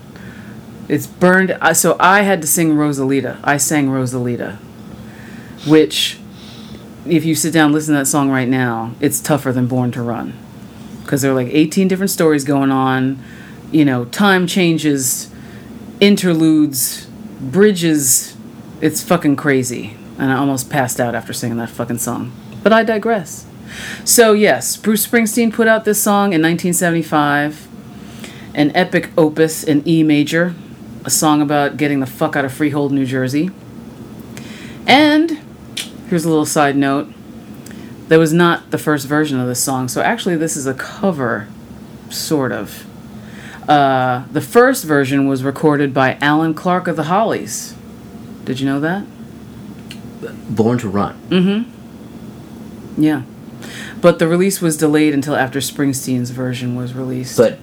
[0.90, 1.56] It's burned.
[1.74, 3.40] So I had to sing Rosalita.
[3.44, 4.56] I sang Rosalita,
[5.68, 6.18] which,
[7.08, 9.92] if you sit down and listen to that song right now, it's tougher than Born
[9.92, 10.34] to Run,
[11.02, 13.20] because there are like 18 different stories going on.
[13.72, 15.32] You know, time changes,
[16.00, 17.08] interludes,
[17.40, 18.36] bridges.
[18.82, 22.32] It's fucking crazy, and I almost passed out after singing that fucking song.
[22.64, 23.46] But I digress.
[24.04, 27.68] So yes, Bruce Springsteen put out this song in 1975
[28.56, 30.56] an epic opus in E major,
[31.04, 33.52] a song about getting the fuck out of Freehold, New Jersey.
[34.88, 35.40] And
[36.08, 37.12] here's a little side note
[38.08, 41.48] that was not the first version of this song, so actually, this is a cover,
[42.10, 42.86] sort of.
[43.70, 47.76] Uh, the first version was recorded by Allan Clarke of the Hollies.
[48.44, 49.06] Did you know that?
[50.50, 51.20] Born to Run.
[51.30, 53.02] Mm-hmm.
[53.02, 53.24] Yeah.
[54.02, 57.38] But the release was delayed until after Springsteen's version was released.
[57.38, 57.58] But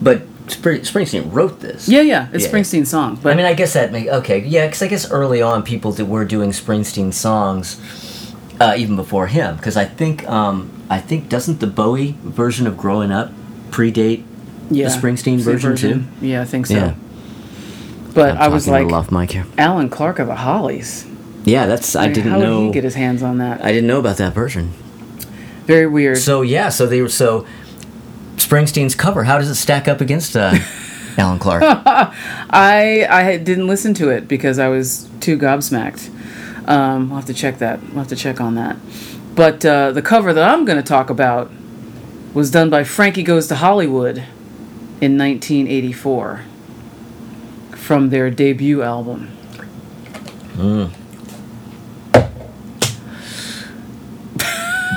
[0.00, 1.88] but Spring, Springsteen wrote this.
[1.88, 2.50] yeah, yeah, it's Yeah.
[2.52, 3.18] Springsteen's song.
[3.22, 5.92] But I mean, I guess that make okay, yeah, because I guess early on people
[5.92, 7.76] did, were doing Springsteen songs,
[8.60, 9.56] uh, even before him.
[9.56, 13.32] Because I think, um, I think doesn't the Bowie version of "Growing Up"
[13.70, 14.24] predate
[14.70, 16.04] yeah, the Springsteen same version, too?
[16.20, 16.74] Yeah, I think so.
[16.74, 16.94] Yeah.
[18.14, 19.46] But I'm I was like, off mic here.
[19.56, 21.06] Allan Clarke of the Hollies.
[21.44, 22.60] Yeah, that's I Like, didn't how know.
[22.60, 23.64] did he get his hands on that?
[23.64, 24.72] I didn't know about that version.
[25.66, 26.18] Very weird.
[26.18, 27.46] So yeah, so they were so
[28.40, 29.24] Springsteen's cover.
[29.24, 30.54] How does it stack up against uh,
[31.18, 31.62] Allan Clarke?
[31.64, 36.08] I I didn't listen to it because I was too gobsmacked.
[36.68, 37.80] Um, I'll have to check that.
[37.82, 38.76] We'll have to check on that.
[39.34, 41.50] But uh, the cover that I'm going to talk about
[42.34, 44.18] was done by Frankie Goes to Hollywood
[45.00, 46.44] in 1984
[47.72, 49.30] from their debut album.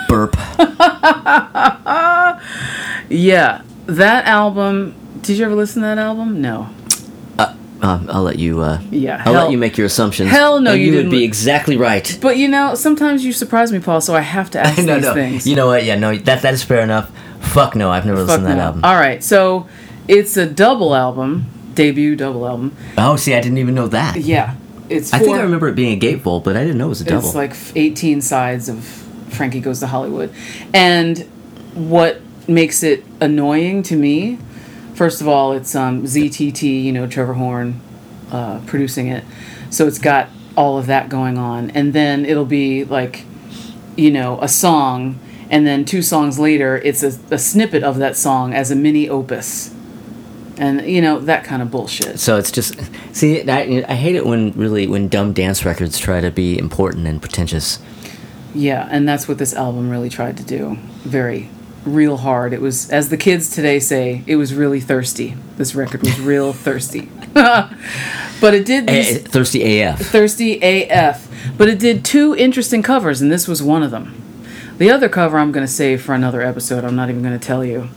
[0.10, 0.36] Burp.
[3.14, 4.96] Yeah, that album.
[5.22, 6.42] Did you ever listen to that album?
[6.42, 6.70] No.
[7.82, 8.62] Um, I'll let you.
[8.62, 10.30] Uh, Yeah, I'll hell- let you make your assumptions.
[10.32, 12.18] hell no, you you would be exactly right.
[12.22, 14.00] But you know, sometimes you surprise me, Paul.
[14.00, 15.14] So I have to ask no, these no.
[15.14, 15.46] things.
[15.46, 15.84] You know what?
[15.84, 16.16] Yeah, no.
[16.16, 17.12] That that is fair enough.
[17.42, 18.64] Fuck no, I've never Fuck listened to that no.
[18.64, 18.86] album.
[18.86, 19.68] All right, so
[20.08, 22.74] it's a double album, debut double album.
[22.98, 24.16] Oh, see, I didn't even know that.
[24.16, 24.56] Yeah,
[24.90, 25.12] it's.
[25.14, 27.04] I think I remember it being a gatefold, but I didn't know it was a
[27.04, 27.26] double.
[27.28, 28.82] It's like 18 sides of
[29.32, 30.34] Frankie Goes to Hollywood.
[30.74, 31.20] And
[31.74, 34.38] what makes it annoying to me,
[34.94, 37.82] first of all, it's um, ZTT, you know, Trevor Horn
[38.32, 39.24] uh, producing it.
[39.70, 41.72] So it's got all of that going on.
[41.72, 43.26] And then it'll be like,
[43.96, 45.20] you know, a song.
[45.50, 49.10] And then two songs later, it's a, a snippet of that song as a mini
[49.10, 49.74] opus.
[50.58, 52.20] And, you know, that kind of bullshit.
[52.20, 52.80] so it's just
[53.12, 53.42] see.
[53.50, 57.20] I, I hate it when really when dumb dance records try to be important and
[57.20, 57.80] pretentious.
[58.54, 60.78] Yeah, and that's what this album really tried to do.
[61.00, 61.50] Very
[61.86, 62.54] real hard.
[62.54, 65.36] It was as the kids today say, it was really thirsty.
[65.58, 67.10] This record was real thirsty.
[67.34, 70.00] but it did these eh, thirsty AF.
[70.00, 71.28] thirsty AF.
[71.58, 74.20] But it did two interesting covers and this was one of them.
[74.78, 76.84] The other cover I'm going to save for another episode.
[76.84, 77.90] I'm not even going to tell you.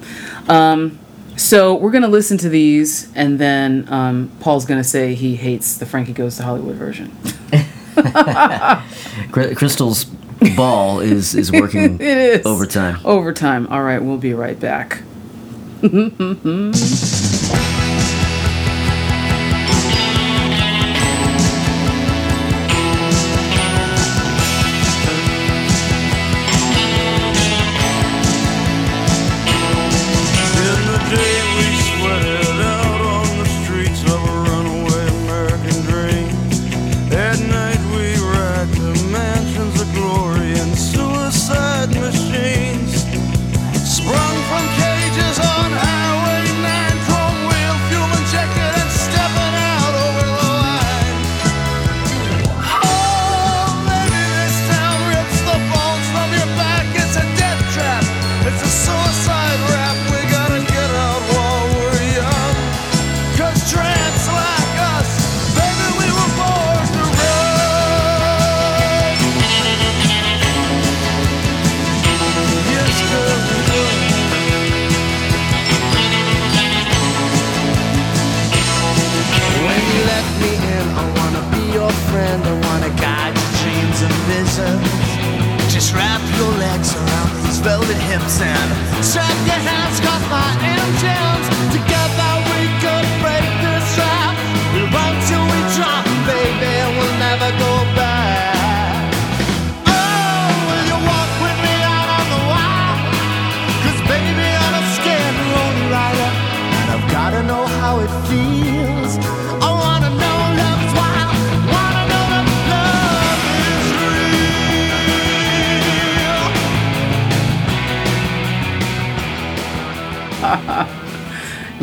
[0.48, 0.98] Um,
[1.36, 5.36] so we're going to listen to these, and then um, Paul's going to say he
[5.36, 7.14] hates the Frankie Goes to Hollywood version.
[9.32, 10.04] Crystal's
[10.56, 12.98] ball is is working It is overtime.
[13.04, 13.66] Overtime.
[13.68, 15.02] All right, we'll be right back.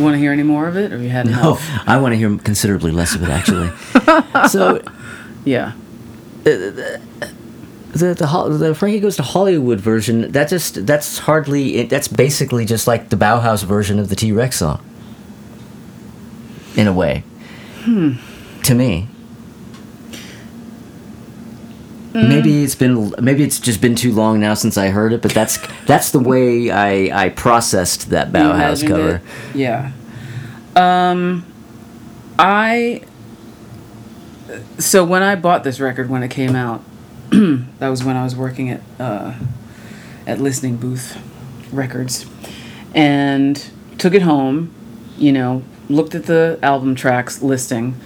[0.04, 1.70] You want to hear any more of it, or you had no, enough?
[1.88, 3.70] I want to hear considerably less of it actually.
[4.50, 4.82] so
[5.46, 5.72] Yeah.
[6.44, 7.00] the
[7.94, 12.86] the Hol- the Frankie Goes to Hollywood version that just that's hardly that's basically just
[12.86, 14.84] like the Bauhaus version of the T Rex song.
[16.76, 17.24] In a way.
[17.84, 18.14] Hmm.
[18.64, 19.08] To me.
[22.14, 25.32] Maybe it's been maybe it's just been too long now since I heard it, but
[25.32, 29.16] that's that's the way I I processed that Bauhaus cover.
[29.16, 29.22] it?
[29.56, 29.92] Yeah.
[30.76, 31.46] Um,
[32.38, 33.02] I.
[34.78, 36.84] So when I bought this record when it came out,
[37.32, 39.34] that was when I was working at uh,
[40.28, 41.18] at Listening Booth
[41.72, 42.28] Records,
[42.94, 43.64] and
[43.98, 44.72] took it home.
[45.18, 48.00] You know, looked at the album tracks listing,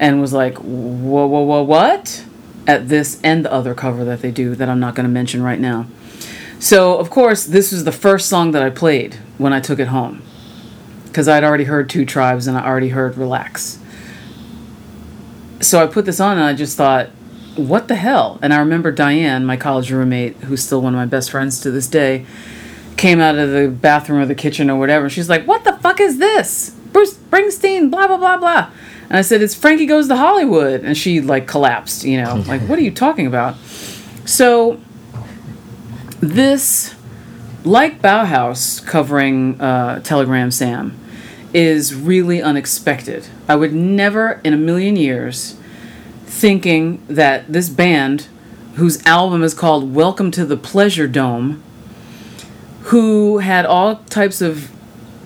[0.00, 2.24] and was like, "Whoa, whoa, whoa, what?"
[2.66, 5.42] At this and the other cover that they do that I'm not going to mention
[5.42, 5.86] right now.
[6.60, 9.88] So of course, this was the first song that I played when I took it
[9.88, 10.22] home
[11.06, 13.80] because I'd already heard Two Tribes and I already heard Relax.
[15.60, 17.08] So I put this on and I just thought,
[17.56, 18.38] what the hell?
[18.42, 21.70] And I remember Diane, my college roommate, who's still one of my best friends to
[21.70, 22.24] this day,
[22.96, 25.10] came out of the bathroom or the kitchen or whatever.
[25.10, 26.70] She's like, what the fuck is this?
[26.92, 28.70] Bruce Springsteen, blah, blah, blah, blah.
[29.12, 30.84] And I said, it's Frankie Goes to Hollywood.
[30.84, 33.58] And she like collapsed, you know, like, what are you talking about?
[34.24, 34.80] So
[36.20, 36.94] this
[37.62, 40.98] like Bauhaus covering uh, Telegram Sam,
[41.52, 43.28] is really unexpected.
[43.46, 45.58] I would never in a million years
[46.24, 48.28] thinking that this band,
[48.76, 51.62] whose album is called Welcome to the Pleasure Dome,
[52.84, 54.71] who had all types of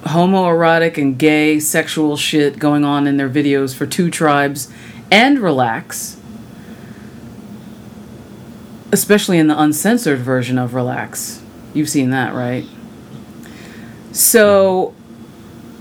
[0.07, 4.70] homoerotic and gay sexual shit going on in their videos for Two Tribes
[5.11, 6.19] and Relax,
[8.93, 11.43] especially in the uncensored version of Relax.
[11.74, 12.65] You've seen that, right?
[14.12, 14.95] So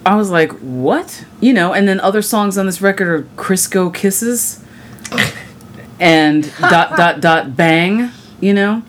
[0.05, 1.25] I was like, what?
[1.39, 4.63] You know, and then other songs on this record are Krisco Kisses
[5.99, 8.83] and dot dot dot bang, you know?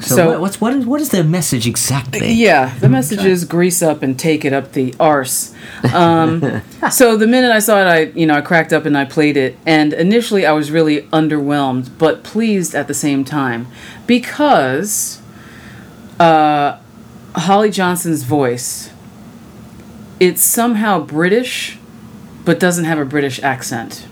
[0.00, 2.32] So, So- what, what's what is what is their message exactly?
[2.32, 5.54] Yeah, the message is grease up and take it up the arse.
[5.92, 9.04] Um, so the minute I saw it, I you know I cracked up and I
[9.04, 13.66] played it, and initially I was really underwhelmed, but pleased at the same time
[14.06, 15.20] because
[16.18, 16.78] uh,
[17.34, 18.90] Holly Johnson's voice,
[20.18, 21.78] it's somehow British,
[22.44, 24.06] but doesn't have a British accent.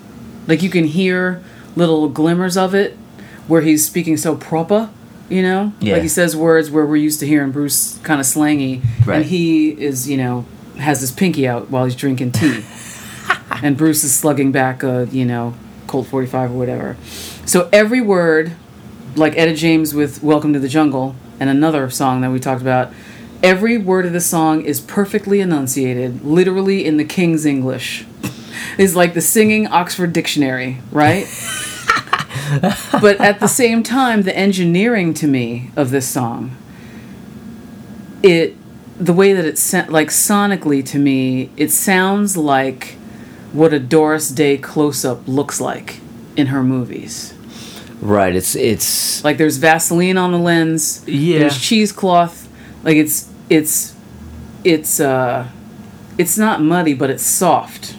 [0.47, 1.43] Like you can hear
[1.77, 2.97] little glimmers of it
[3.47, 4.91] where he's speaking so proper,
[5.29, 5.73] you know?
[5.81, 5.95] Yeah.
[5.95, 8.83] Like he says words where we're used to hearing Bruce kind of slangy.
[9.05, 9.17] Right.
[9.17, 10.47] And he is, you know,
[10.79, 12.65] has his pinky out while he's drinking tea.
[13.63, 15.55] and Bruce is slugging back a, you know,
[15.87, 16.97] Colt 45 or whatever.
[17.47, 18.53] So every word,
[19.17, 22.93] like Etta James with Welcome to the Jungle and another song that we talked about,
[23.43, 28.07] every word of the song is perfectly enunciated, literally in the King's English.
[28.77, 31.27] Is like the singing Oxford Dictionary, right?
[33.01, 36.57] but at the same time, the engineering to me of this song,
[38.23, 38.57] it,
[38.99, 42.97] the way that it's sent, like sonically to me, it sounds like
[43.53, 46.01] what a Doris Day close up looks like
[46.37, 47.35] in her movies.
[48.01, 48.35] Right.
[48.35, 51.07] It's it's Like there's Vaseline on the lens.
[51.09, 51.41] Yeah.
[51.41, 52.49] There's cheesecloth.
[52.85, 53.97] Like it's it's
[54.65, 55.49] it's uh
[56.17, 57.97] it's not muddy, but it's soft.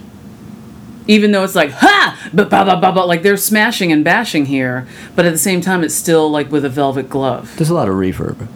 [1.10, 4.45] Even though it's like ha, but ba ba ba ba, like they're smashing and bashing
[4.45, 7.52] here, but at the same time, it's still like with a velvet glove.
[7.57, 8.48] there's a lot of reverb.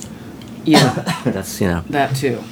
[0.64, 0.94] Yeah,
[1.26, 1.82] That's you know.
[1.90, 2.44] that too.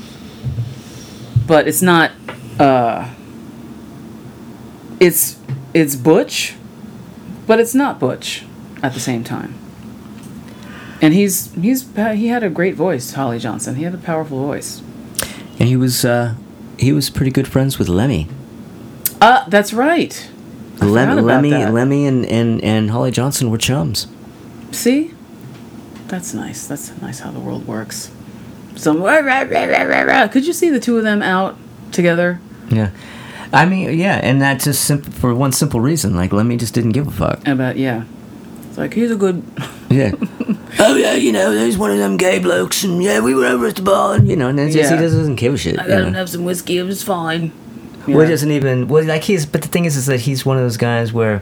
[1.45, 2.11] But it's not.
[2.60, 3.10] uh
[4.99, 5.38] It's
[5.73, 6.56] it's butch,
[7.48, 8.44] but it's not butch
[8.82, 9.53] at the same time.
[11.02, 13.76] And he's he's he had a great voice, Holly Johnson.
[13.76, 14.82] He had a powerful voice.
[15.60, 16.34] And he was uh
[16.78, 18.28] he was pretty good friends with Lemmy.
[19.22, 20.30] Uh, that's right.
[20.80, 21.73] Lem- Lemmy that.
[21.73, 24.07] Lemmy and, and and Holly Johnson were chums.
[24.72, 25.14] See,
[26.07, 26.65] that's nice.
[26.68, 28.11] That's nice how the world works.
[28.76, 29.02] Some
[30.31, 31.57] could you see the two of them out
[31.91, 32.39] together?
[32.69, 32.89] Yeah.
[33.53, 36.15] I mean, yeah, and that's just simple for one simple reason.
[36.15, 37.48] Like Lemmy just didn't give a fuck.
[37.48, 38.06] About yeah,
[38.68, 39.43] it's like he's a good.
[39.91, 40.14] Yeah.
[40.80, 43.68] oh yeah, you know, he's one of them gay blokes, and yeah, we were over
[43.68, 45.77] at the bar, and you know, and it's just, he just doesn't give a shit.
[45.77, 46.77] I got him have some whiskey.
[46.77, 47.52] It was fine.
[48.07, 48.26] Well, Yeah.
[48.26, 48.88] he doesn't even.
[48.88, 49.45] Well, like he's.
[49.45, 51.41] But the thing is, is that he's one of those guys where,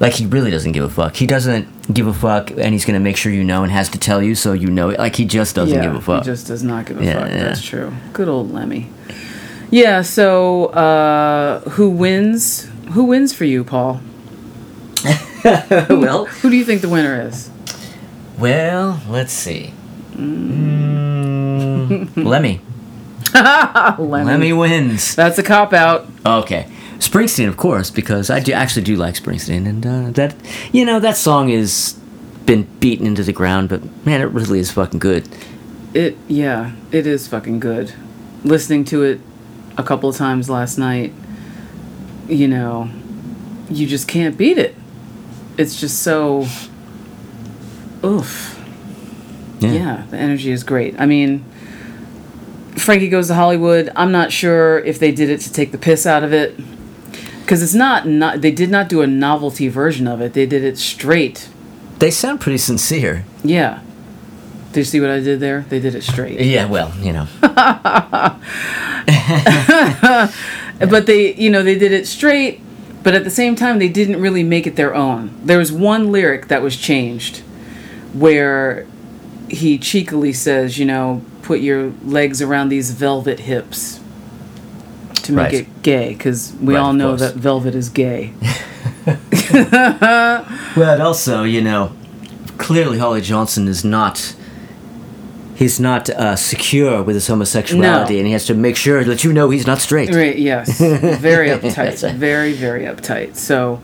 [0.00, 1.16] like, he really doesn't give a fuck.
[1.16, 3.98] He doesn't give a fuck, and he's gonna make sure you know, and has to
[3.98, 4.98] tell you so you know it.
[4.98, 6.24] Like he just doesn't yeah, give a fuck.
[6.24, 7.30] He just does not give a Yeah, fuck.
[7.30, 7.92] That's true.
[8.12, 8.88] Good old Lemmy.
[9.70, 10.02] Yeah.
[10.02, 12.68] So, uh, who wins?
[12.92, 14.00] Who wins for you, Paul?
[15.44, 17.50] well, Who do you think the winner is?
[18.38, 19.72] well, let's see.
[20.16, 21.04] Mm,
[22.24, 22.60] Lemmy.
[23.98, 24.24] Lemmy.
[24.24, 25.14] Lemmy wins.
[25.14, 26.06] That's a cop out.
[26.24, 26.70] Okay.
[26.98, 30.34] Springsteen, of course, because I do actually do like Springsteen, and uh, that
[30.72, 31.92] you know that song has
[32.46, 35.28] been beaten into the ground, but man, it really is fucking good.
[35.92, 37.92] It yeah, it is fucking good.
[38.44, 39.20] Listening to it
[39.76, 41.12] a couple of times last night,
[42.28, 42.90] you know,
[43.68, 44.74] you just can't beat it.
[45.58, 46.46] It's just so
[48.02, 48.54] oof.
[49.60, 50.04] Yeah.
[50.10, 50.98] the energy is great.
[51.00, 51.44] I mean,
[52.76, 56.06] Frankie Goes to Hollywood, I'm not sure if they did it to take the piss
[56.06, 56.58] out of it.
[57.46, 60.32] Cuz it's not, not they did not do a novelty version of it.
[60.32, 61.48] They did it straight.
[61.98, 63.24] They sound pretty sincere.
[63.42, 63.80] Yeah.
[64.72, 65.64] Did you see what I did there?
[65.68, 66.40] They did it straight.
[66.40, 67.26] Yeah, well, you know.
[70.78, 72.60] But they, you know, they did it straight,
[73.02, 75.38] but at the same time, they didn't really make it their own.
[75.42, 77.38] There was one lyric that was changed
[78.12, 78.86] where
[79.48, 84.00] he cheekily says, you know, put your legs around these velvet hips
[85.22, 85.54] to make Right.
[85.54, 88.32] it gay, because we Right, all know that velvet is gay.
[90.76, 91.92] Well, also, you know,
[92.58, 94.34] clearly Holly Johnson is not.
[95.54, 98.18] He's not uh, secure with his homosexuality, No.
[98.18, 100.14] and he has to make sure that you know he's not straight.
[100.14, 100.78] Right, yes.
[101.20, 102.12] Very uptight.
[102.14, 103.36] very, very uptight.
[103.36, 103.80] So,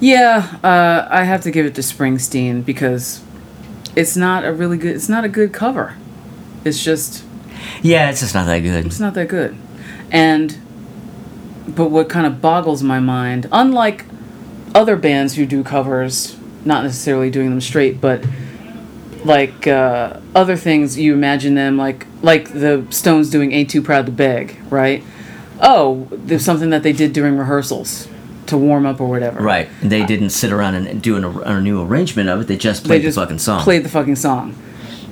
[0.00, 3.20] yeah, uh, I have to give it to Springsteen because
[3.94, 5.96] it's not a really good, it's not a good cover.
[6.64, 7.24] It's just,
[7.82, 8.86] Yeah, it's just not that good.
[8.86, 9.56] it's not that good.
[10.10, 10.56] And,
[11.68, 14.04] but what kind of boggles my mind, unlike
[14.74, 18.24] other bands who do covers, not necessarily doing them straight, but
[19.24, 24.04] like uh, other things you imagine them like like the stones doing ain't too proud
[24.04, 25.02] to beg right
[25.62, 28.06] oh there's something that they did during rehearsals
[28.44, 29.68] to warm up or whatever Right.
[29.80, 32.48] They didn't sit around and do an, a new arrangement of it.
[32.48, 33.62] They just they played just the fucking song.
[33.62, 34.54] played the fucking song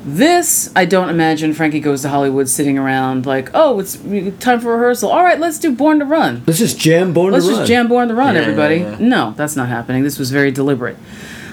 [0.04, 3.96] this i don't imagine frankie goes to hollywood sitting around like oh it's
[4.40, 7.38] time for rehearsal all right let's do born to run Let's just jam Born to
[7.38, 7.46] Run.
[7.46, 8.76] Let's just jam Born to Run, Yeah, everybody.
[8.78, 9.08] yeah, yeah.
[9.08, 10.02] No, that's not happening.
[10.02, 10.96] This was very deliberate.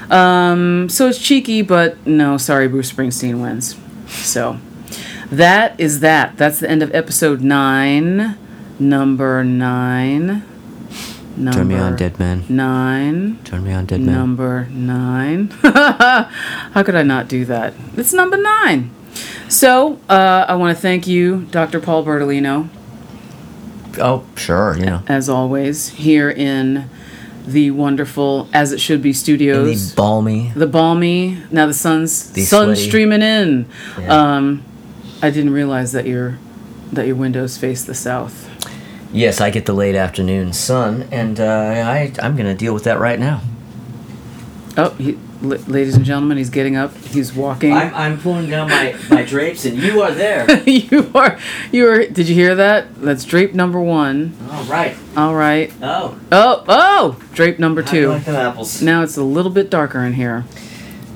[0.10, 3.76] Um, so it's cheeky, but no, sorry, Bruce Springsteen wins.
[4.08, 4.58] So
[5.32, 6.38] that is that.
[6.38, 8.36] That's the end of episode nine.
[8.80, 10.44] Number nine.
[11.40, 12.44] Number Turn me on, dead man.
[12.50, 13.40] Nine.
[13.46, 14.14] Turn me on, dead man.
[14.14, 15.48] Number nine.
[15.64, 17.74] How could I not do that?
[17.96, 18.92] It's number nine.
[19.48, 21.80] So uh, I want to thank you, Dr.
[21.80, 22.68] Paul Bertolino,
[24.00, 25.02] Oh, sure, you know.
[25.08, 26.90] as always, here in
[27.48, 29.92] the wonderful As It Should Be In Studios.
[29.92, 30.52] the balmy.
[30.56, 31.42] The balmy.
[31.52, 32.90] Now the sun's The sun's sweaty.
[32.90, 33.66] streaming in.
[34.00, 34.36] Yeah.
[34.36, 34.64] Um,
[35.22, 36.38] I didn't realize that your
[36.92, 38.49] that your windows face the south.
[39.12, 41.44] Yes, I get the late afternoon sun, and uh,
[41.86, 43.42] I I'm gonna deal with that right now.
[44.78, 46.96] Oh, he, la- ladies and gentlemen, he's getting up.
[46.96, 47.74] He's walking.
[47.74, 50.62] I'm I'm pulling down my my drapes, and you are there.
[50.70, 51.40] you are
[51.72, 52.06] you are.
[52.06, 53.02] Did you hear that?
[53.02, 54.38] That's drape number one.
[54.52, 54.96] All right.
[55.18, 55.74] All right.
[55.82, 56.20] Oh.
[56.32, 58.08] Oh oh, drape number do two.
[58.10, 58.82] like them apples?
[58.82, 60.46] Now it's a little bit darker in here,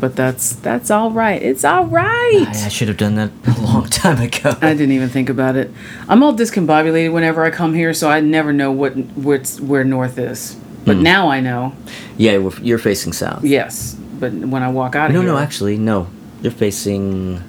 [0.03, 1.41] but that's that's all right.
[1.41, 2.45] It's all right.
[2.45, 4.53] I, I should have done that a long time ago.
[4.61, 5.71] I didn't even think about it.
[6.09, 10.17] I'm all discombobulated whenever I come here, so I never know what what's where north
[10.17, 10.57] is.
[10.83, 11.03] But Hmm.
[11.03, 11.71] now I know.
[12.17, 13.45] yeah, you're facing south.
[13.45, 16.07] Yes, but when I walk out of here No, here, no, actually, no.
[16.41, 17.41] You're facing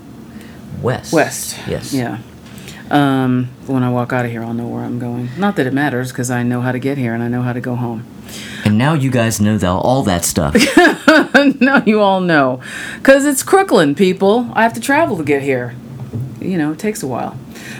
[0.81, 1.13] west.
[1.13, 1.59] west.
[1.67, 1.93] Yes.
[1.93, 2.19] Yeah.
[2.95, 5.29] Um, when I walk out of here, I'll know where I'm going.
[5.37, 7.53] Not that it matters, because I know how to get here and I know how
[7.53, 8.07] to go home.
[8.65, 10.55] And now you guys know that, all that stuff.
[11.61, 12.61] no, you all know,
[12.99, 14.49] because it's Crooklyn, people.
[14.53, 15.75] I have to travel to get here.
[16.41, 17.37] You know, it takes a while,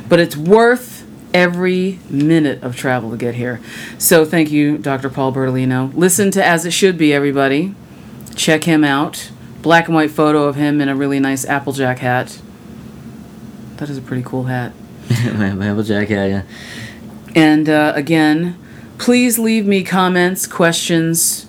[0.09, 3.61] but it's worth every minute of travel to get here.
[3.99, 5.11] So thank you, Dr.
[5.11, 5.95] Paul Bertolino.
[5.95, 7.73] Listen to As It Should Be, everybody.
[8.35, 9.31] Check him out.
[9.63, 12.41] Black and white photo of him in a really nice Applejack hat.
[13.77, 14.73] That is a pretty cool hat.
[15.35, 16.43] my applejack, yeah, yeah.
[17.35, 18.59] And uh, again,
[18.99, 21.47] please leave me comments, questions,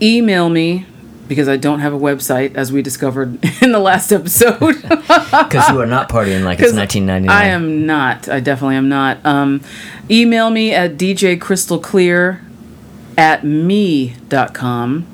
[0.00, 0.86] email me
[1.28, 4.58] because I don't have a website, as we discovered in the last episode.
[5.28, 7.28] Because you are not partying like it's 1999.
[7.28, 8.28] I am not.
[8.28, 9.24] I definitely am not.
[9.24, 9.60] Um,
[10.10, 12.40] email me at djcrystalclear
[13.16, 15.06] at me.com.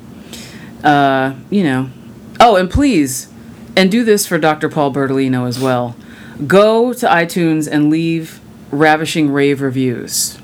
[0.82, 1.90] Uh, you know.
[2.40, 3.32] Oh, and please,
[3.76, 4.68] and do this for Dr.
[4.68, 5.96] Paul Bertolino as well.
[6.46, 8.40] Go to iTunes and leave
[8.70, 10.38] ravishing rave reviews.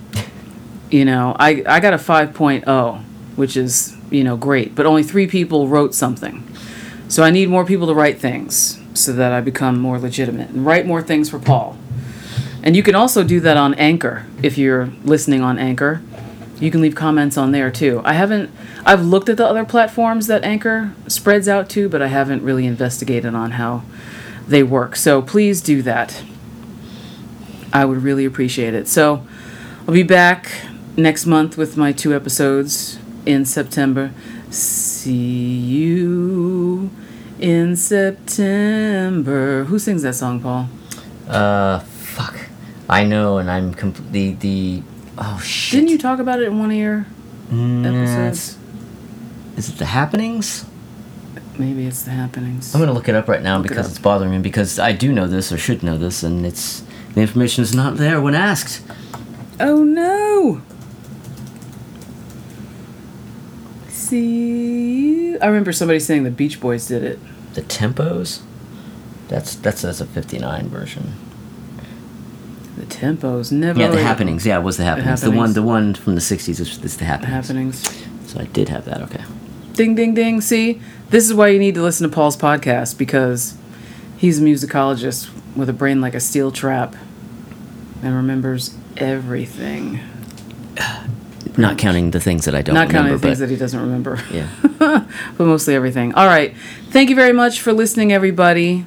[0.91, 3.03] You know, I, I got a 5.0,
[3.37, 6.47] which is, you know, great, but only three people wrote something.
[7.09, 10.65] So I need more people to write things so that I become more legitimate and
[10.65, 11.77] write more things for Paul.
[12.63, 16.03] And you can also do that on Anchor if you're listening on Anchor.
[16.61, 18.03] You can leave comments on there too.
[18.05, 18.51] I haven't
[18.85, 22.67] I've looked at the other platforms that Anchor spreads out to, but I haven't really
[22.67, 23.83] investigated on how
[24.51, 24.97] they work.
[24.97, 26.23] So please do that.
[27.73, 28.89] I would really appreciate it.
[28.89, 29.25] So
[29.87, 30.51] I'll be back
[30.97, 34.11] next month with my two episodes in September.
[34.51, 35.13] See
[35.57, 36.91] you
[37.39, 39.65] in September.
[39.65, 40.69] Who sings that song, Paul?
[41.29, 42.37] Uh, fuck.
[42.89, 44.83] I know, and I'm completely the.
[45.17, 45.79] Oh shit.
[45.79, 47.07] Didn't you talk about it in one of your
[47.53, 48.59] Nah, episodes?
[49.57, 50.65] Is it the happenings?
[51.61, 52.75] Maybe it's the happenings.
[52.75, 53.91] I'm gonna look it up right now Look because up.
[53.91, 56.83] it's bothering me because I do know this or should know this, and it's
[57.15, 58.83] the information is not there when asked.
[59.61, 60.63] Oh no!
[63.89, 65.37] See.
[65.39, 67.19] I remember somebody saying the Beach Boys did it.
[67.55, 68.41] The tempos.
[69.29, 71.13] That's that's that's a 59 version.
[72.79, 73.79] The tempos never.
[73.79, 74.47] Yeah, the happenings.
[74.47, 75.21] Yeah, it was the happenings.
[75.21, 75.55] The, one Happenings.
[75.55, 77.47] the one from the 60s is, is the happenings.
[77.49, 78.05] Happenings.
[78.27, 79.03] So I did have that.
[79.03, 79.23] Okay.
[79.75, 80.41] Ding ding ding.
[80.41, 80.81] See,
[81.11, 83.57] this is why you need to listen to Paul's podcast because
[84.17, 86.95] he's a musicologist with a brain like a steel trap
[88.03, 90.01] and remembers everything.
[91.57, 92.93] Not counting the things that I don't remember.
[92.93, 94.23] Not counting the things that he doesn't remember.
[94.31, 94.49] yeah.
[94.79, 96.15] but mostly everything.
[96.15, 96.57] All right.
[96.91, 98.87] Thank you very much for listening, everybody.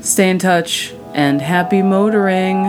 [0.00, 2.64] Stay in touch and happy motoring.